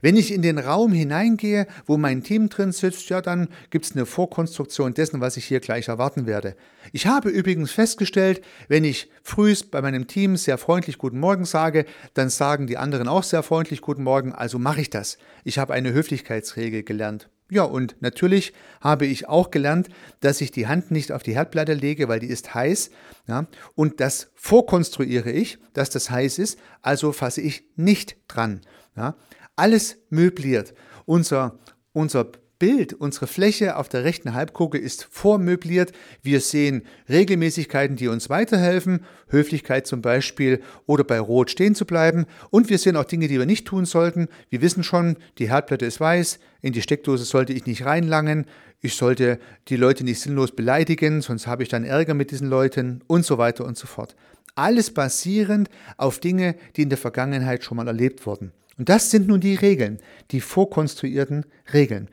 Wenn 0.00 0.16
ich 0.16 0.32
in 0.32 0.42
den 0.42 0.58
Raum 0.58 0.92
hineingehe, 0.92 1.66
wo 1.86 1.96
mein 1.96 2.22
Team 2.22 2.48
drin 2.48 2.72
sitzt, 2.72 3.08
ja, 3.10 3.20
dann 3.20 3.48
gibt 3.70 3.84
es 3.84 3.92
eine 3.92 4.06
Vorkonstruktion 4.06 4.94
dessen, 4.94 5.20
was 5.20 5.36
ich 5.36 5.44
hier 5.44 5.60
gleich 5.60 5.88
erwarten 5.88 6.26
werde. 6.26 6.56
Ich 6.92 7.06
habe 7.06 7.28
übrigens 7.30 7.70
festgestellt, 7.70 8.42
wenn 8.68 8.84
ich 8.84 9.10
frühst 9.22 9.70
bei 9.70 9.82
meinem 9.82 10.06
Team 10.06 10.36
sehr 10.36 10.58
freundlich 10.58 10.98
Guten 10.98 11.20
Morgen 11.20 11.44
sage, 11.44 11.84
dann 12.14 12.30
sagen 12.30 12.66
die 12.66 12.78
anderen 12.78 13.08
auch 13.08 13.22
sehr 13.22 13.42
freundlich 13.42 13.80
Guten 13.80 14.02
Morgen, 14.02 14.32
also 14.32 14.58
mache 14.58 14.80
ich 14.80 14.90
das. 14.90 15.18
Ich 15.44 15.58
habe 15.58 15.74
eine 15.74 15.92
Höflichkeitsregel 15.92 16.82
gelernt. 16.82 17.28
Ja, 17.50 17.62
und 17.62 17.96
natürlich 18.00 18.52
habe 18.80 19.06
ich 19.06 19.26
auch 19.26 19.50
gelernt, 19.50 19.88
dass 20.20 20.42
ich 20.42 20.50
die 20.50 20.66
Hand 20.66 20.90
nicht 20.90 21.12
auf 21.12 21.22
die 21.22 21.34
Herdplatte 21.34 21.72
lege, 21.72 22.06
weil 22.08 22.20
die 22.20 22.26
ist 22.26 22.54
heiß. 22.54 22.90
Ja, 23.26 23.46
und 23.74 24.00
das 24.00 24.30
vorkonstruiere 24.34 25.30
ich, 25.30 25.58
dass 25.72 25.88
das 25.88 26.10
heiß 26.10 26.38
ist, 26.38 26.58
also 26.82 27.12
fasse 27.12 27.40
ich 27.40 27.64
nicht 27.76 28.16
dran. 28.28 28.60
Ja, 28.96 29.14
alles 29.58 29.98
möbliert. 30.10 30.74
Unser, 31.04 31.58
unser 31.92 32.30
Bild, 32.58 32.92
unsere 32.92 33.28
Fläche 33.28 33.76
auf 33.76 33.88
der 33.88 34.02
rechten 34.02 34.34
Halbkugel 34.34 34.80
ist 34.80 35.06
vormöbliert. 35.10 35.92
Wir 36.22 36.40
sehen 36.40 36.82
Regelmäßigkeiten, 37.08 37.96
die 37.96 38.08
uns 38.08 38.28
weiterhelfen, 38.30 39.04
Höflichkeit 39.28 39.86
zum 39.86 40.02
Beispiel 40.02 40.60
oder 40.86 41.04
bei 41.04 41.20
Rot 41.20 41.50
stehen 41.50 41.76
zu 41.76 41.86
bleiben. 41.86 42.26
Und 42.50 42.68
wir 42.68 42.78
sehen 42.78 42.96
auch 42.96 43.04
Dinge, 43.04 43.28
die 43.28 43.38
wir 43.38 43.46
nicht 43.46 43.66
tun 43.66 43.84
sollten. 43.84 44.28
Wir 44.50 44.60
wissen 44.60 44.82
schon, 44.82 45.16
die 45.38 45.48
Herdplatte 45.48 45.86
ist 45.86 46.00
weiß, 46.00 46.40
in 46.60 46.72
die 46.72 46.82
Steckdose 46.82 47.24
sollte 47.24 47.52
ich 47.52 47.66
nicht 47.66 47.84
reinlangen, 47.84 48.46
ich 48.80 48.94
sollte 48.94 49.38
die 49.68 49.76
Leute 49.76 50.04
nicht 50.04 50.20
sinnlos 50.20 50.54
beleidigen, 50.54 51.20
sonst 51.20 51.48
habe 51.48 51.64
ich 51.64 51.68
dann 51.68 51.84
Ärger 51.84 52.14
mit 52.14 52.30
diesen 52.30 52.48
Leuten 52.48 53.02
und 53.08 53.24
so 53.24 53.38
weiter 53.38 53.64
und 53.64 53.76
so 53.76 53.86
fort. 53.88 54.14
Alles 54.54 54.92
basierend 54.92 55.68
auf 55.96 56.18
Dinge, 56.20 56.56
die 56.76 56.82
in 56.82 56.88
der 56.88 56.98
Vergangenheit 56.98 57.64
schon 57.64 57.76
mal 57.76 57.86
erlebt 57.86 58.24
wurden. 58.26 58.52
Und 58.78 58.88
das 58.88 59.10
sind 59.10 59.26
nun 59.26 59.40
die 59.40 59.56
Regeln, 59.56 59.98
die 60.30 60.40
vorkonstruierten 60.40 61.44
Regeln. 61.72 62.08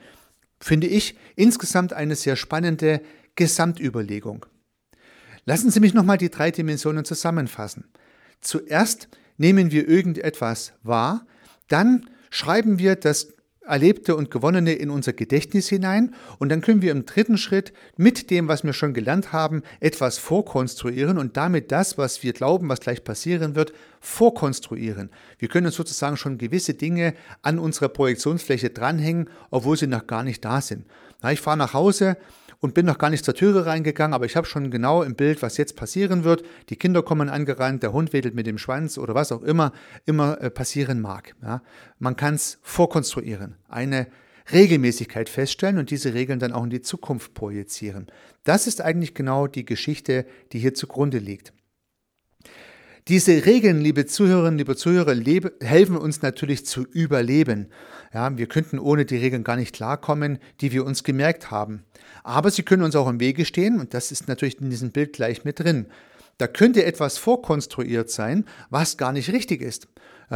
Finde 0.59 0.87
ich 0.87 1.15
insgesamt 1.35 1.93
eine 1.93 2.15
sehr 2.15 2.35
spannende 2.35 3.01
Gesamtüberlegung. 3.35 4.45
Lassen 5.45 5.69
Sie 5.69 5.79
mich 5.79 5.93
nochmal 5.93 6.17
die 6.17 6.31
drei 6.31 6.49
Dimensionen 6.49 7.05
zusammenfassen. 7.05 7.85
Zuerst 8.41 9.07
nehmen 9.37 9.71
wir 9.71 9.87
irgendetwas 9.87 10.73
wahr, 10.81 11.27
dann 11.67 12.09
schreiben 12.31 12.79
wir 12.79 12.95
das 12.95 13.34
Erlebte 13.67 14.15
und 14.15 14.31
Gewonnene 14.31 14.73
in 14.73 14.89
unser 14.89 15.13
Gedächtnis 15.13 15.67
hinein 15.69 16.13
und 16.39 16.49
dann 16.49 16.61
können 16.61 16.81
wir 16.81 16.91
im 16.91 17.05
dritten 17.05 17.37
Schritt 17.37 17.73
mit 17.97 18.29
dem, 18.29 18.47
was 18.47 18.63
wir 18.63 18.73
schon 18.73 18.93
gelernt 18.93 19.33
haben, 19.33 19.63
etwas 19.79 20.17
vorkonstruieren 20.17 21.17
und 21.17 21.37
damit 21.37 21.71
das, 21.71 21.97
was 21.97 22.23
wir 22.23 22.33
glauben, 22.33 22.69
was 22.69 22.79
gleich 22.79 23.03
passieren 23.03 23.55
wird, 23.55 23.73
vorkonstruieren. 23.99 25.09
Wir 25.39 25.47
können 25.47 25.71
sozusagen 25.71 26.17
schon 26.17 26.37
gewisse 26.37 26.73
Dinge 26.75 27.13
an 27.41 27.59
unserer 27.59 27.89
Projektionsfläche 27.89 28.69
dranhängen, 28.69 29.29
obwohl 29.49 29.77
sie 29.77 29.87
noch 29.87 30.07
gar 30.07 30.23
nicht 30.23 30.45
da 30.45 30.61
sind. 30.61 30.85
ich 31.31 31.41
fahre 31.41 31.57
nach 31.57 31.73
Hause, 31.73 32.17
und 32.65 32.73
bin 32.73 32.87
noch 32.87 32.97
gar 32.97 33.11
nicht 33.11 33.23
zur 33.23 33.35
Türe 33.35 33.67
reingegangen, 33.67 34.15
aber 34.15 34.25
ich 34.25 34.35
habe 34.35 34.47
schon 34.47 34.71
genau 34.71 35.03
im 35.03 35.13
Bild, 35.13 35.43
was 35.43 35.55
jetzt 35.57 35.75
passieren 35.75 36.23
wird. 36.23 36.43
Die 36.69 36.75
Kinder 36.75 37.03
kommen 37.03 37.29
angerannt, 37.29 37.83
der 37.83 37.93
Hund 37.93 38.11
wedelt 38.11 38.33
mit 38.33 38.47
dem 38.47 38.57
Schwanz 38.57 38.97
oder 38.97 39.13
was 39.13 39.31
auch 39.31 39.43
immer 39.43 39.71
immer 40.05 40.41
äh, 40.41 40.49
passieren 40.49 40.99
mag. 40.99 41.35
Ja. 41.43 41.61
Man 41.99 42.15
kann 42.15 42.33
es 42.33 42.57
vorkonstruieren, 42.63 43.55
eine 43.69 44.07
Regelmäßigkeit 44.51 45.29
feststellen 45.29 45.77
und 45.77 45.91
diese 45.91 46.15
Regeln 46.15 46.39
dann 46.39 46.53
auch 46.53 46.63
in 46.63 46.71
die 46.71 46.81
Zukunft 46.81 47.35
projizieren. 47.35 48.07
Das 48.43 48.65
ist 48.65 48.81
eigentlich 48.81 49.13
genau 49.13 49.45
die 49.45 49.65
Geschichte, 49.65 50.25
die 50.51 50.59
hier 50.59 50.73
zugrunde 50.73 51.19
liegt. 51.19 51.53
Diese 53.07 53.45
Regeln, 53.45 53.81
liebe 53.81 54.07
Zuhörerinnen, 54.07 54.57
liebe 54.57 54.75
Zuhörer, 54.75 55.15
helfen 55.61 55.95
uns 55.95 56.23
natürlich 56.23 56.65
zu 56.65 56.87
überleben. 56.87 57.67
Ja, 58.11 58.35
wir 58.35 58.47
könnten 58.47 58.79
ohne 58.79 59.05
die 59.05 59.17
Regeln 59.17 59.43
gar 59.43 59.57
nicht 59.57 59.75
klarkommen, 59.75 60.39
die 60.59 60.71
wir 60.71 60.83
uns 60.83 61.03
gemerkt 61.03 61.51
haben. 61.51 61.83
Aber 62.23 62.49
sie 62.49 62.63
können 62.63 62.81
uns 62.81 62.95
auch 62.95 63.07
im 63.07 63.19
Wege 63.19 63.45
stehen 63.45 63.79
und 63.79 63.93
das 63.93 64.11
ist 64.11 64.27
natürlich 64.27 64.59
in 64.59 64.71
diesem 64.71 64.89
Bild 64.89 65.13
gleich 65.13 65.45
mit 65.45 65.59
drin. 65.59 65.85
Da 66.39 66.47
könnte 66.47 66.83
etwas 66.83 67.19
vorkonstruiert 67.19 68.09
sein, 68.09 68.43
was 68.71 68.97
gar 68.97 69.11
nicht 69.11 69.31
richtig 69.31 69.61
ist. 69.61 69.87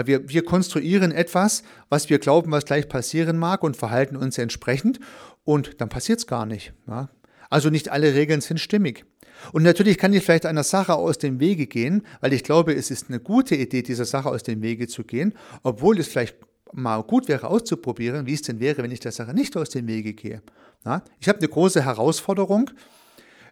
Wir, 0.06 0.30
wir 0.30 0.46
konstruieren 0.46 1.12
etwas, 1.12 1.64
was 1.90 2.12
wir 2.12 2.20
glauben, 2.20 2.52
was 2.52 2.66
gleich 2.66 2.88
passieren 2.88 3.40
mag 3.40 3.64
und 3.64 3.78
verhalten 3.78 4.16
uns 4.16 4.38
entsprechend 4.38 5.00
und 5.44 5.82
dann 5.82 5.90
passiert 5.90 6.20
es 6.20 6.28
gar 6.28 6.46
nicht. 6.46 6.74
Ja. 6.88 7.10
Also 7.50 7.70
nicht 7.70 7.90
alle 7.90 8.14
Regeln 8.14 8.42
sind 8.42 8.60
stimmig. 8.60 9.06
Und 9.52 9.64
natürlich 9.64 9.98
kann 9.98 10.14
ich 10.14 10.24
vielleicht 10.24 10.46
einer 10.46 10.64
Sache 10.64 10.96
aus 10.96 11.18
dem 11.18 11.40
Wege 11.40 11.68
gehen, 11.68 12.04
weil 12.22 12.34
ich 12.34 12.44
glaube, 12.44 12.74
es 12.74 12.92
ist 12.92 13.10
eine 13.10 13.20
gute 13.20 13.56
Idee, 13.56 13.82
dieser 13.82 14.06
Sache 14.06 14.30
aus 14.30 14.44
dem 14.44 14.62
Wege 14.62 14.88
zu 14.88 15.04
gehen, 15.04 15.34
obwohl 15.64 16.00
es 16.00 16.08
vielleicht 16.08 16.36
mal 16.72 17.02
gut 17.04 17.28
wäre 17.28 17.48
auszuprobieren, 17.48 18.26
wie 18.26 18.34
es 18.34 18.42
denn 18.42 18.60
wäre, 18.60 18.84
wenn 18.84 18.92
ich 18.92 19.00
der 19.00 19.12
Sache 19.12 19.34
nicht 19.34 19.56
aus 19.58 19.70
dem 19.70 19.88
Wege 19.88 20.14
gehe. 20.14 20.42
Ja, 20.86 21.04
ich 21.20 21.28
habe 21.28 21.40
eine 21.40 21.48
große 21.48 21.84
Herausforderung, 21.84 22.70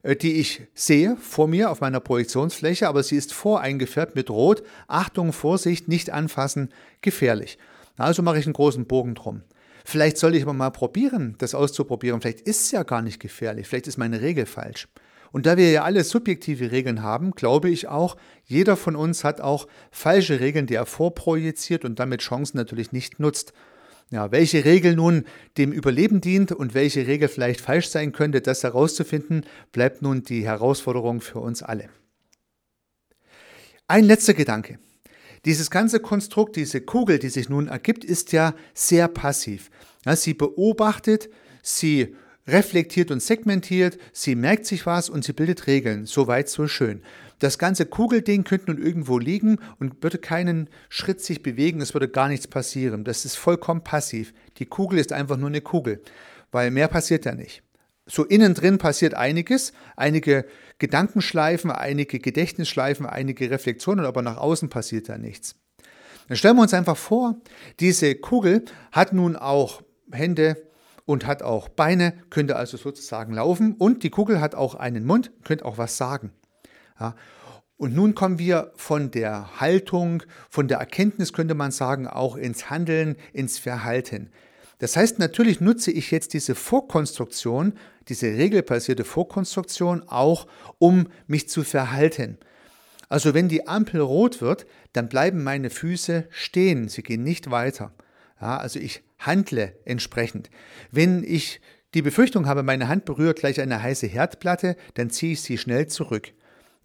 äh, 0.04 0.16
die 0.16 0.34
ich 0.34 0.62
sehe 0.74 1.18
vor 1.18 1.48
mir 1.48 1.72
auf 1.72 1.82
meiner 1.82 2.00
Projektionsfläche, 2.00 2.88
aber 2.88 3.04
sie 3.04 3.16
ist 3.16 3.34
voreingefärbt 3.34 4.16
mit 4.16 4.30
Rot. 4.30 4.64
Achtung, 4.88 5.34
Vorsicht, 5.34 5.88
nicht 5.88 6.12
anfassen, 6.12 6.70
gefährlich. 7.02 7.58
Also 7.98 8.22
mache 8.22 8.40
ich 8.40 8.46
einen 8.46 8.54
großen 8.54 8.86
Bogen 8.86 9.16
drum. 9.16 9.42
Vielleicht 9.90 10.18
soll 10.18 10.36
ich 10.36 10.44
aber 10.44 10.52
mal 10.52 10.72
probieren, 10.72 11.36
das 11.38 11.56
auszuprobieren. 11.56 12.20
Vielleicht 12.20 12.42
ist 12.42 12.66
es 12.66 12.72
ja 12.72 12.84
gar 12.84 13.02
nicht 13.02 13.22
gefährlich. 13.22 13.70
Vielleicht 13.70 13.88
ist 13.88 13.96
meine 13.96 14.20
Regel 14.20 14.46
falsch. 14.46 14.90
Und 15.32 15.46
da 15.46 15.56
wir 15.56 15.72
ja 15.72 15.84
alle 15.84 16.04
subjektive 16.04 16.74
Regeln 16.74 17.04
haben, 17.04 17.32
glaube 17.32 17.70
ich 17.70 17.88
auch, 17.88 18.18
jeder 18.44 18.76
von 18.76 18.98
uns 18.98 19.24
hat 19.24 19.40
auch 19.40 19.66
falsche 19.90 20.42
Regeln, 20.42 20.68
die 20.68 20.74
er 20.74 20.86
vorprojiziert 20.86 21.86
und 21.86 22.00
damit 22.00 22.20
Chancen 22.20 22.58
natürlich 22.58 22.92
nicht 22.92 23.22
nutzt. 23.22 23.54
Ja, 24.12 24.30
welche 24.30 24.66
Regel 24.66 24.94
nun 24.94 25.24
dem 25.58 25.72
Überleben 25.72 26.20
dient 26.20 26.52
und 26.52 26.74
welche 26.74 27.08
Regel 27.08 27.30
vielleicht 27.30 27.62
falsch 27.62 27.88
sein 27.88 28.12
könnte, 28.12 28.42
das 28.42 28.64
herauszufinden, 28.64 29.46
bleibt 29.72 30.02
nun 30.02 30.22
die 30.22 30.44
Herausforderung 30.44 31.22
für 31.22 31.40
uns 31.40 31.64
alle. 31.64 31.88
Ein 33.88 34.04
letzter 34.04 34.34
Gedanke. 34.34 34.80
Dieses 35.48 35.72
ganze 35.72 36.02
Konstrukt, 36.02 36.58
diese 36.58 36.82
Kugel, 36.82 37.20
die 37.20 37.30
sich 37.30 37.48
nun 37.48 37.70
ergibt, 37.70 38.04
ist 38.04 38.34
ja 38.34 38.54
sehr 38.74 39.08
passiv. 39.08 39.70
Ja, 40.06 40.14
sie 40.18 40.34
beobachtet, 40.34 41.30
sie 41.64 42.18
reflektiert 42.46 43.12
und 43.12 43.22
segmentiert, 43.22 43.98
sie 44.12 44.36
merkt 44.36 44.66
sich 44.66 44.86
was 44.86 45.10
und 45.10 45.24
sie 45.24 45.32
bildet 45.32 45.66
Regeln. 45.66 46.06
Soweit, 46.06 46.50
so 46.50 46.68
schön. 46.68 47.02
Das 47.40 47.58
ganze 47.58 47.86
Kugelding 47.86 48.44
könnte 48.44 48.74
nun 48.74 48.84
irgendwo 48.84 49.20
liegen 49.20 49.60
und 49.80 50.04
würde 50.04 50.18
keinen 50.18 50.70
Schritt 50.90 51.22
sich 51.22 51.42
bewegen, 51.42 51.80
es 51.80 51.94
würde 51.94 52.10
gar 52.10 52.28
nichts 52.28 52.50
passieren. 52.50 53.06
Das 53.06 53.24
ist 53.24 53.38
vollkommen 53.38 53.86
passiv. 53.86 54.34
Die 54.58 54.66
Kugel 54.66 55.00
ist 55.00 55.14
einfach 55.14 55.38
nur 55.38 55.48
eine 55.48 55.62
Kugel, 55.62 56.02
weil 56.52 56.72
mehr 56.72 56.90
passiert 56.90 57.24
ja 57.24 57.34
nicht. 57.34 57.64
So 58.08 58.24
innen 58.24 58.54
drin 58.54 58.78
passiert 58.78 59.14
einiges, 59.14 59.74
einige 59.96 60.46
Gedankenschleifen, 60.80 61.72
einige 61.72 62.20
Gedächtnisschleifen, 62.20 63.06
einige 63.06 63.52
Reflexionen, 63.52 64.06
aber 64.06 64.22
nach 64.22 64.38
außen 64.38 64.70
passiert 64.70 65.10
da 65.10 65.18
nichts. 65.18 65.56
Dann 66.28 66.38
stellen 66.38 66.56
wir 66.56 66.62
uns 66.64 66.74
einfach 66.74 66.98
vor, 66.98 67.36
diese 67.80 68.16
Kugel 68.16 68.66
hat 68.92 69.14
nun 69.14 69.36
auch 69.36 69.82
Hände, 70.12 70.68
und 71.08 71.26
hat 71.26 71.42
auch 71.42 71.70
Beine, 71.70 72.14
könnte 72.30 72.58
also 72.58 72.78
sozusagen 72.78 73.34
laufen 73.34 73.74
und 73.80 74.04
die 74.04 74.10
Kugel 74.10 74.40
hat 74.42 74.54
auch 74.54 74.76
einen 74.76 75.06
Mund, 75.06 75.32
könnte 75.44 75.66
auch 75.66 75.80
was 75.80 75.98
sagen. 75.98 76.32
Ja. 77.00 77.16
Und 77.78 77.96
nun 77.96 78.14
kommen 78.14 78.40
wir 78.40 78.74
von 78.76 79.10
der 79.12 79.62
Haltung, 79.62 80.24
von 80.50 80.68
der 80.68 80.80
Erkenntnis, 80.80 81.32
könnte 81.32 81.54
man 81.54 81.72
sagen, 81.72 82.08
auch 82.08 82.36
ins 82.36 82.70
Handeln, 82.70 83.16
ins 83.34 83.58
Verhalten. 83.58 84.32
Das 84.80 84.96
heißt, 84.96 85.20
natürlich 85.20 85.60
nutze 85.60 85.92
ich 85.92 86.12
jetzt 86.12 86.34
diese 86.34 86.54
Vorkonstruktion, 86.54 87.74
diese 88.10 88.28
regelbasierte 88.28 89.04
Vorkonstruktion 89.04 90.04
auch, 90.08 90.48
um 90.78 91.08
mich 91.26 91.50
zu 91.50 91.64
verhalten. 91.64 92.38
Also 93.10 93.34
wenn 93.34 93.50
die 93.50 93.68
Ampel 93.68 94.02
rot 94.02 94.42
wird, 94.42 94.66
dann 94.94 95.10
bleiben 95.10 95.44
meine 95.44 95.70
Füße 95.70 96.28
stehen, 96.30 96.90
sie 96.90 97.04
gehen 97.04 97.24
nicht 97.24 97.50
weiter. 97.50 97.94
Ja, 98.40 98.58
also 98.58 98.80
ich 98.80 99.04
handle 99.18 99.74
entsprechend. 99.86 100.50
Wenn 100.92 101.24
ich 101.24 101.60
die 101.94 102.02
Befürchtung 102.02 102.46
habe, 102.46 102.64
meine 102.64 102.88
Hand 102.88 103.06
berührt 103.06 103.40
gleich 103.40 103.60
eine 103.60 103.82
heiße 103.82 104.08
Herdplatte, 104.08 104.76
dann 104.94 105.10
ziehe 105.10 105.34
ich 105.34 105.42
sie 105.42 105.58
schnell 105.58 105.88
zurück. 105.88 106.34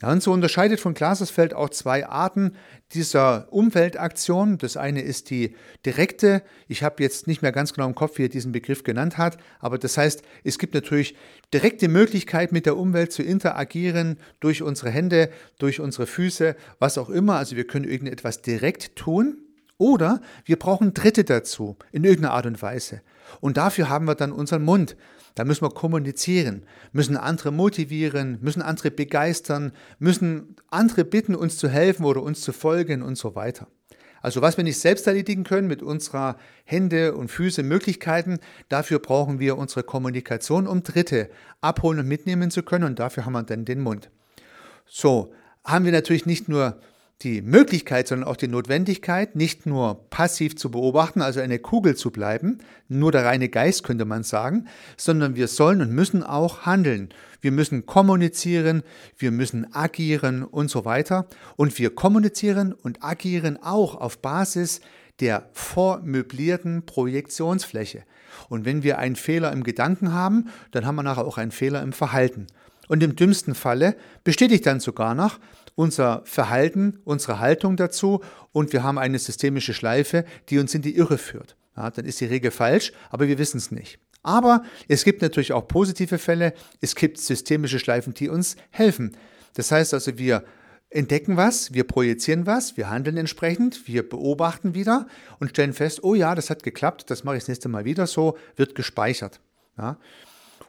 Ja, 0.03 0.11
und 0.11 0.21
so 0.21 0.33
unterscheidet 0.33 0.81
von 0.81 0.95
Glasersfeld 0.95 1.55
auch 1.55 1.71
zwei 1.71 2.07
Arten 2.09 2.57
dieser 2.93 3.53
Umweltaktion. 3.53 4.59
Das 4.59 4.77
eine 4.77 5.01
ist 5.01 5.31
die 5.31 5.55
direkte. 5.87 6.43
Ich 6.67 6.83
habe 6.83 7.01
jetzt 7.05 7.29
nicht 7.29 7.41
mehr 7.41 7.53
ganz 7.53 7.73
genau 7.73 7.87
im 7.87 7.95
Kopf, 7.95 8.19
wie 8.19 8.25
er 8.25 8.29
diesen 8.29 8.51
Begriff 8.51 8.83
genannt 8.83 9.17
hat, 9.17 9.39
aber 9.61 9.79
das 9.79 9.97
heißt, 9.97 10.23
es 10.43 10.59
gibt 10.59 10.75
natürlich 10.75 11.15
direkte 11.55 11.87
Möglichkeit, 11.87 12.51
mit 12.51 12.67
der 12.67 12.77
Umwelt 12.77 13.13
zu 13.13 13.23
interagieren 13.23 14.19
durch 14.41 14.63
unsere 14.63 14.91
Hände, 14.91 15.31
durch 15.59 15.79
unsere 15.79 16.09
Füße, 16.09 16.57
was 16.81 16.99
auch 16.99 17.09
immer. 17.09 17.37
Also 17.37 17.55
wir 17.55 17.67
können 17.67 17.89
irgendetwas 17.89 18.43
direkt 18.43 18.97
tun. 18.97 19.39
Oder 19.83 20.21
wir 20.45 20.61
brauchen 20.61 20.95
Dritte 20.95 21.25
dazu, 21.25 21.77
in 21.91 22.05
irgendeiner 22.05 22.35
Art 22.35 22.47
und 22.47 22.63
Weise. 22.63 23.01
Und 23.41 23.57
dafür 23.57 23.89
haben 23.89 24.07
wir 24.07 24.15
dann 24.15 24.31
unseren 24.31 24.63
Mund. 24.63 24.97
Da 25.35 25.45
müssen 25.45 25.65
wir 25.65 25.71
kommunizieren, 25.71 26.63
müssen 26.93 27.17
andere 27.17 27.51
motivieren, 27.51 28.39
müssen 28.41 28.63
andere 28.63 28.93
begeistern, 28.93 29.73
müssen 29.99 30.55
andere 30.69 31.05
bitten, 31.05 31.35
uns 31.35 31.59
zu 31.59 31.69
helfen 31.69 32.05
oder 32.05 32.23
uns 32.23 32.43
zu 32.43 32.53
folgen 32.53 33.03
und 33.03 33.19
so 33.19 33.35
weiter. 33.35 33.67
Also 34.21 34.41
was 34.41 34.57
wir 34.57 34.63
nicht 34.63 34.79
selbst 34.79 35.09
erledigen 35.09 35.43
können 35.43 35.67
mit 35.67 35.83
unserer 35.83 36.37
Hände 36.63 37.17
und 37.17 37.33
Füße 37.33 37.65
Möglichkeiten, 37.65 38.39
dafür 38.69 39.01
brauchen 39.01 39.41
wir 39.41 39.59
unsere 39.59 39.83
Kommunikation, 39.83 40.69
um 40.69 40.85
Dritte 40.85 41.29
abholen 41.61 41.99
und 41.99 42.07
mitnehmen 42.07 42.53
zu 42.53 42.63
können 42.63 42.85
und 42.85 43.01
dafür 43.01 43.25
haben 43.25 43.33
wir 43.33 43.43
dann 43.43 43.65
den 43.65 43.81
Mund. 43.81 44.11
So, 44.87 45.33
haben 45.65 45.85
wir 45.85 45.93
natürlich 45.93 46.25
nicht 46.25 46.49
nur 46.49 46.79
die 47.23 47.43
Möglichkeit, 47.43 48.09
sondern 48.09 48.29
auch 48.29 48.37
die 48.37 48.49
Notwendigkeit, 48.49 49.37
nicht 49.37 49.67
nur 49.67 50.09
passiv 50.11 50.57
zu 50.57 50.71
beobachten, 50.71 51.23
also 51.23 51.41
eine 51.41 51.59
Kugel 51.59 51.97
zu 51.97 52.11
bleiben, 52.11 52.59
nur 52.89 53.13
der 53.13 53.25
reine 53.25 53.49
Geist 53.49 53.85
könnte 53.85 54.05
man 54.05 54.23
sagen, 54.23 54.67
sondern 54.97 55.37
wir 55.37 55.49
sollen 55.49 55.81
und 55.81 55.93
müssen 55.93 56.23
auch 56.23 56.67
handeln. 56.67 57.09
Wir 57.41 57.53
müssen 57.53 57.87
kommunizieren, 57.87 58.83
wir 59.17 59.31
müssen 59.31 59.75
agieren 59.75 60.43
und 60.43 60.71
so 60.71 60.85
weiter. 60.85 61.27
Und 61.57 61.79
wir 61.79 61.95
kommunizieren 61.95 62.73
und 62.73 63.03
agieren 63.03 63.59
auch 63.63 63.95
auf 63.95 64.19
Basis 64.19 64.81
der 65.21 65.49
vormöblierten 65.53 66.85
Projektionsfläche. 66.87 68.05
Und 68.49 68.65
wenn 68.65 68.83
wir 68.83 68.99
einen 68.99 69.17
Fehler 69.17 69.53
im 69.53 69.63
Gedanken 69.63 70.13
haben, 70.13 70.49
dann 70.71 70.87
haben 70.87 70.97
wir 70.97 71.03
nachher 71.03 71.27
auch 71.27 71.39
einen 71.39 71.53
Fehler 71.53 71.83
im 71.83 71.93
Verhalten. 71.93 72.47
Und 72.89 73.03
im 73.03 73.17
dümmsten 73.17 73.55
Falle 73.55 73.97
bestätigt 74.25 74.67
dann 74.67 74.81
sogar 74.81 75.15
noch, 75.15 75.39
unser 75.75 76.23
Verhalten, 76.25 76.99
unsere 77.05 77.39
Haltung 77.39 77.77
dazu 77.77 78.21
und 78.53 78.73
wir 78.73 78.83
haben 78.83 78.99
eine 78.99 79.19
systemische 79.19 79.75
Schleife, 79.75 80.25
die 80.49 80.59
uns 80.59 80.75
in 80.75 80.83
die 80.83 80.97
Irre 80.97 81.19
führt. 81.19 81.57
Ja, 81.77 81.91
dann 81.91 82.05
ist 82.05 82.21
die 82.21 82.27
Regel 82.27 82.51
falsch, 82.51 82.93
aber 83.11 83.29
wir 83.29 83.39
wissen 83.39 83.59
es 83.59 83.71
nicht. 83.71 83.99
Aber 84.23 84.63
es 84.89 85.05
gibt 85.05 85.23
natürlich 85.23 85.53
auch 85.53 85.67
positive 85.67 86.19
Fälle, 86.19 86.55
es 86.81 86.95
gibt 86.95 87.19
systemische 87.19 87.79
Schleifen, 87.79 88.15
die 88.15 88.29
uns 88.29 88.57
helfen. 88.71 89.17
Das 89.55 89.73
heißt 89.73 89.95
also, 89.95 90.17
wir 90.19 90.45
entdecken 90.91 91.37
was, 91.37 91.73
wir 91.73 91.85
projizieren 91.85 92.47
was, 92.47 92.77
wir 92.77 92.91
handeln 92.91 93.17
entsprechend, 93.17 93.89
wir 93.89 94.09
beobachten 94.09 94.75
wieder 94.75 95.07
und 95.41 95.51
stellen 95.51 95.73
fest, 95.73 96.05
oh 96.05 96.15
ja, 96.15 96.35
das 96.35 96.51
hat 96.51 96.63
geklappt, 96.63 97.11
das 97.11 97.25
mache 97.25 97.37
ich 97.37 97.43
das 97.43 97.49
nächste 97.49 97.69
Mal 97.69 97.85
wieder 97.85 98.07
so, 98.07 98.37
wird 98.57 98.75
gespeichert. 98.75 99.41
Ja. 99.79 99.99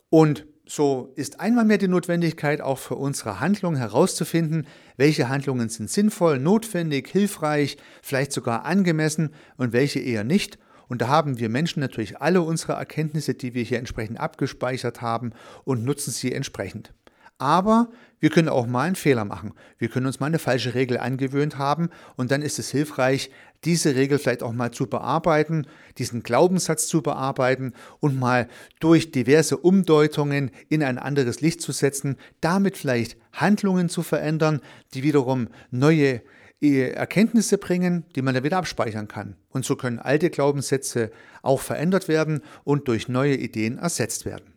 Und 0.09 0.45
so 0.65 1.11
ist 1.15 1.39
einmal 1.39 1.65
mehr 1.65 1.77
die 1.77 1.87
Notwendigkeit, 1.87 2.61
auch 2.61 2.77
für 2.77 2.95
unsere 2.95 3.39
Handlungen 3.39 3.77
herauszufinden, 3.77 4.65
welche 4.95 5.27
Handlungen 5.27 5.69
sind 5.69 5.89
sinnvoll, 5.89 6.39
notwendig, 6.39 7.07
hilfreich, 7.09 7.77
vielleicht 8.01 8.31
sogar 8.31 8.65
angemessen 8.65 9.31
und 9.57 9.73
welche 9.73 9.99
eher 9.99 10.23
nicht. 10.23 10.57
Und 10.87 11.01
da 11.01 11.07
haben 11.07 11.39
wir 11.39 11.49
Menschen 11.49 11.79
natürlich 11.79 12.21
alle 12.21 12.41
unsere 12.41 12.73
Erkenntnisse, 12.73 13.33
die 13.33 13.53
wir 13.53 13.63
hier 13.63 13.79
entsprechend 13.79 14.19
abgespeichert 14.19 15.01
haben 15.01 15.31
und 15.63 15.83
nutzen 15.83 16.11
sie 16.11 16.31
entsprechend. 16.31 16.93
Aber 17.39 17.89
wir 18.19 18.29
können 18.29 18.47
auch 18.47 18.67
mal 18.67 18.83
einen 18.83 18.95
Fehler 18.95 19.25
machen. 19.25 19.53
Wir 19.77 19.89
können 19.89 20.05
uns 20.05 20.19
mal 20.19 20.27
eine 20.27 20.39
falsche 20.39 20.75
Regel 20.75 20.97
angewöhnt 20.97 21.57
haben 21.57 21.89
und 22.15 22.31
dann 22.31 22.41
ist 22.41 22.59
es 22.59 22.69
hilfreich, 22.69 23.31
diese 23.65 23.95
Regel 23.95 24.19
vielleicht 24.19 24.43
auch 24.43 24.53
mal 24.53 24.71
zu 24.71 24.87
bearbeiten, 24.87 25.67
diesen 25.97 26.23
Glaubenssatz 26.23 26.87
zu 26.87 27.01
bearbeiten 27.01 27.73
und 27.99 28.19
mal 28.19 28.47
durch 28.79 29.11
diverse 29.11 29.57
Umdeutungen 29.57 30.51
in 30.69 30.83
ein 30.83 30.97
anderes 30.97 31.41
Licht 31.41 31.61
zu 31.61 31.71
setzen, 31.71 32.17
damit 32.41 32.77
vielleicht 32.77 33.17
Handlungen 33.31 33.89
zu 33.89 34.03
verändern, 34.03 34.61
die 34.93 35.03
wiederum 35.03 35.47
neue 35.71 36.21
äh, 36.61 36.91
Erkenntnisse 36.91 37.57
bringen, 37.57 38.05
die 38.15 38.21
man 38.21 38.33
dann 38.33 38.43
wieder 38.43 38.57
abspeichern 38.57 39.07
kann. 39.07 39.35
Und 39.49 39.65
so 39.65 39.75
können 39.75 39.99
alte 39.99 40.29
Glaubenssätze 40.29 41.11
auch 41.41 41.59
verändert 41.59 42.07
werden 42.07 42.41
und 42.63 42.87
durch 42.87 43.09
neue 43.09 43.35
Ideen 43.35 43.77
ersetzt 43.77 44.25
werden. 44.25 44.52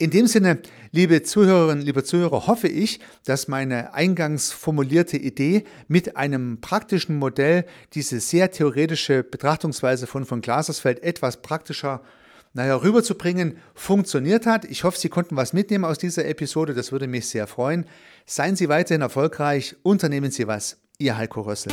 In 0.00 0.12
dem 0.12 0.28
Sinne, 0.28 0.60
liebe 0.92 1.24
Zuhörerinnen, 1.24 1.84
liebe 1.84 2.04
Zuhörer, 2.04 2.46
hoffe 2.46 2.68
ich, 2.68 3.00
dass 3.24 3.48
meine 3.48 3.94
eingangs 3.94 4.52
formulierte 4.52 5.16
Idee 5.16 5.64
mit 5.88 6.16
einem 6.16 6.60
praktischen 6.60 7.16
Modell 7.16 7.64
diese 7.94 8.20
sehr 8.20 8.52
theoretische 8.52 9.24
Betrachtungsweise 9.24 10.06
von 10.06 10.24
von 10.24 10.40
Glasersfeld 10.40 11.02
etwas 11.02 11.42
praktischer 11.42 12.00
naja, 12.54 12.76
rüberzubringen, 12.76 13.58
funktioniert 13.74 14.46
hat. 14.46 14.64
Ich 14.66 14.84
hoffe, 14.84 14.98
Sie 14.98 15.08
konnten 15.08 15.34
was 15.34 15.52
mitnehmen 15.52 15.84
aus 15.84 15.98
dieser 15.98 16.26
Episode. 16.26 16.74
Das 16.74 16.92
würde 16.92 17.08
mich 17.08 17.26
sehr 17.26 17.48
freuen. 17.48 17.84
Seien 18.24 18.54
Sie 18.54 18.68
weiterhin 18.68 19.02
erfolgreich. 19.02 19.74
Unternehmen 19.82 20.30
Sie 20.30 20.46
was. 20.46 20.78
Ihr 20.98 21.18
Heiko 21.18 21.40
Rössel. 21.40 21.72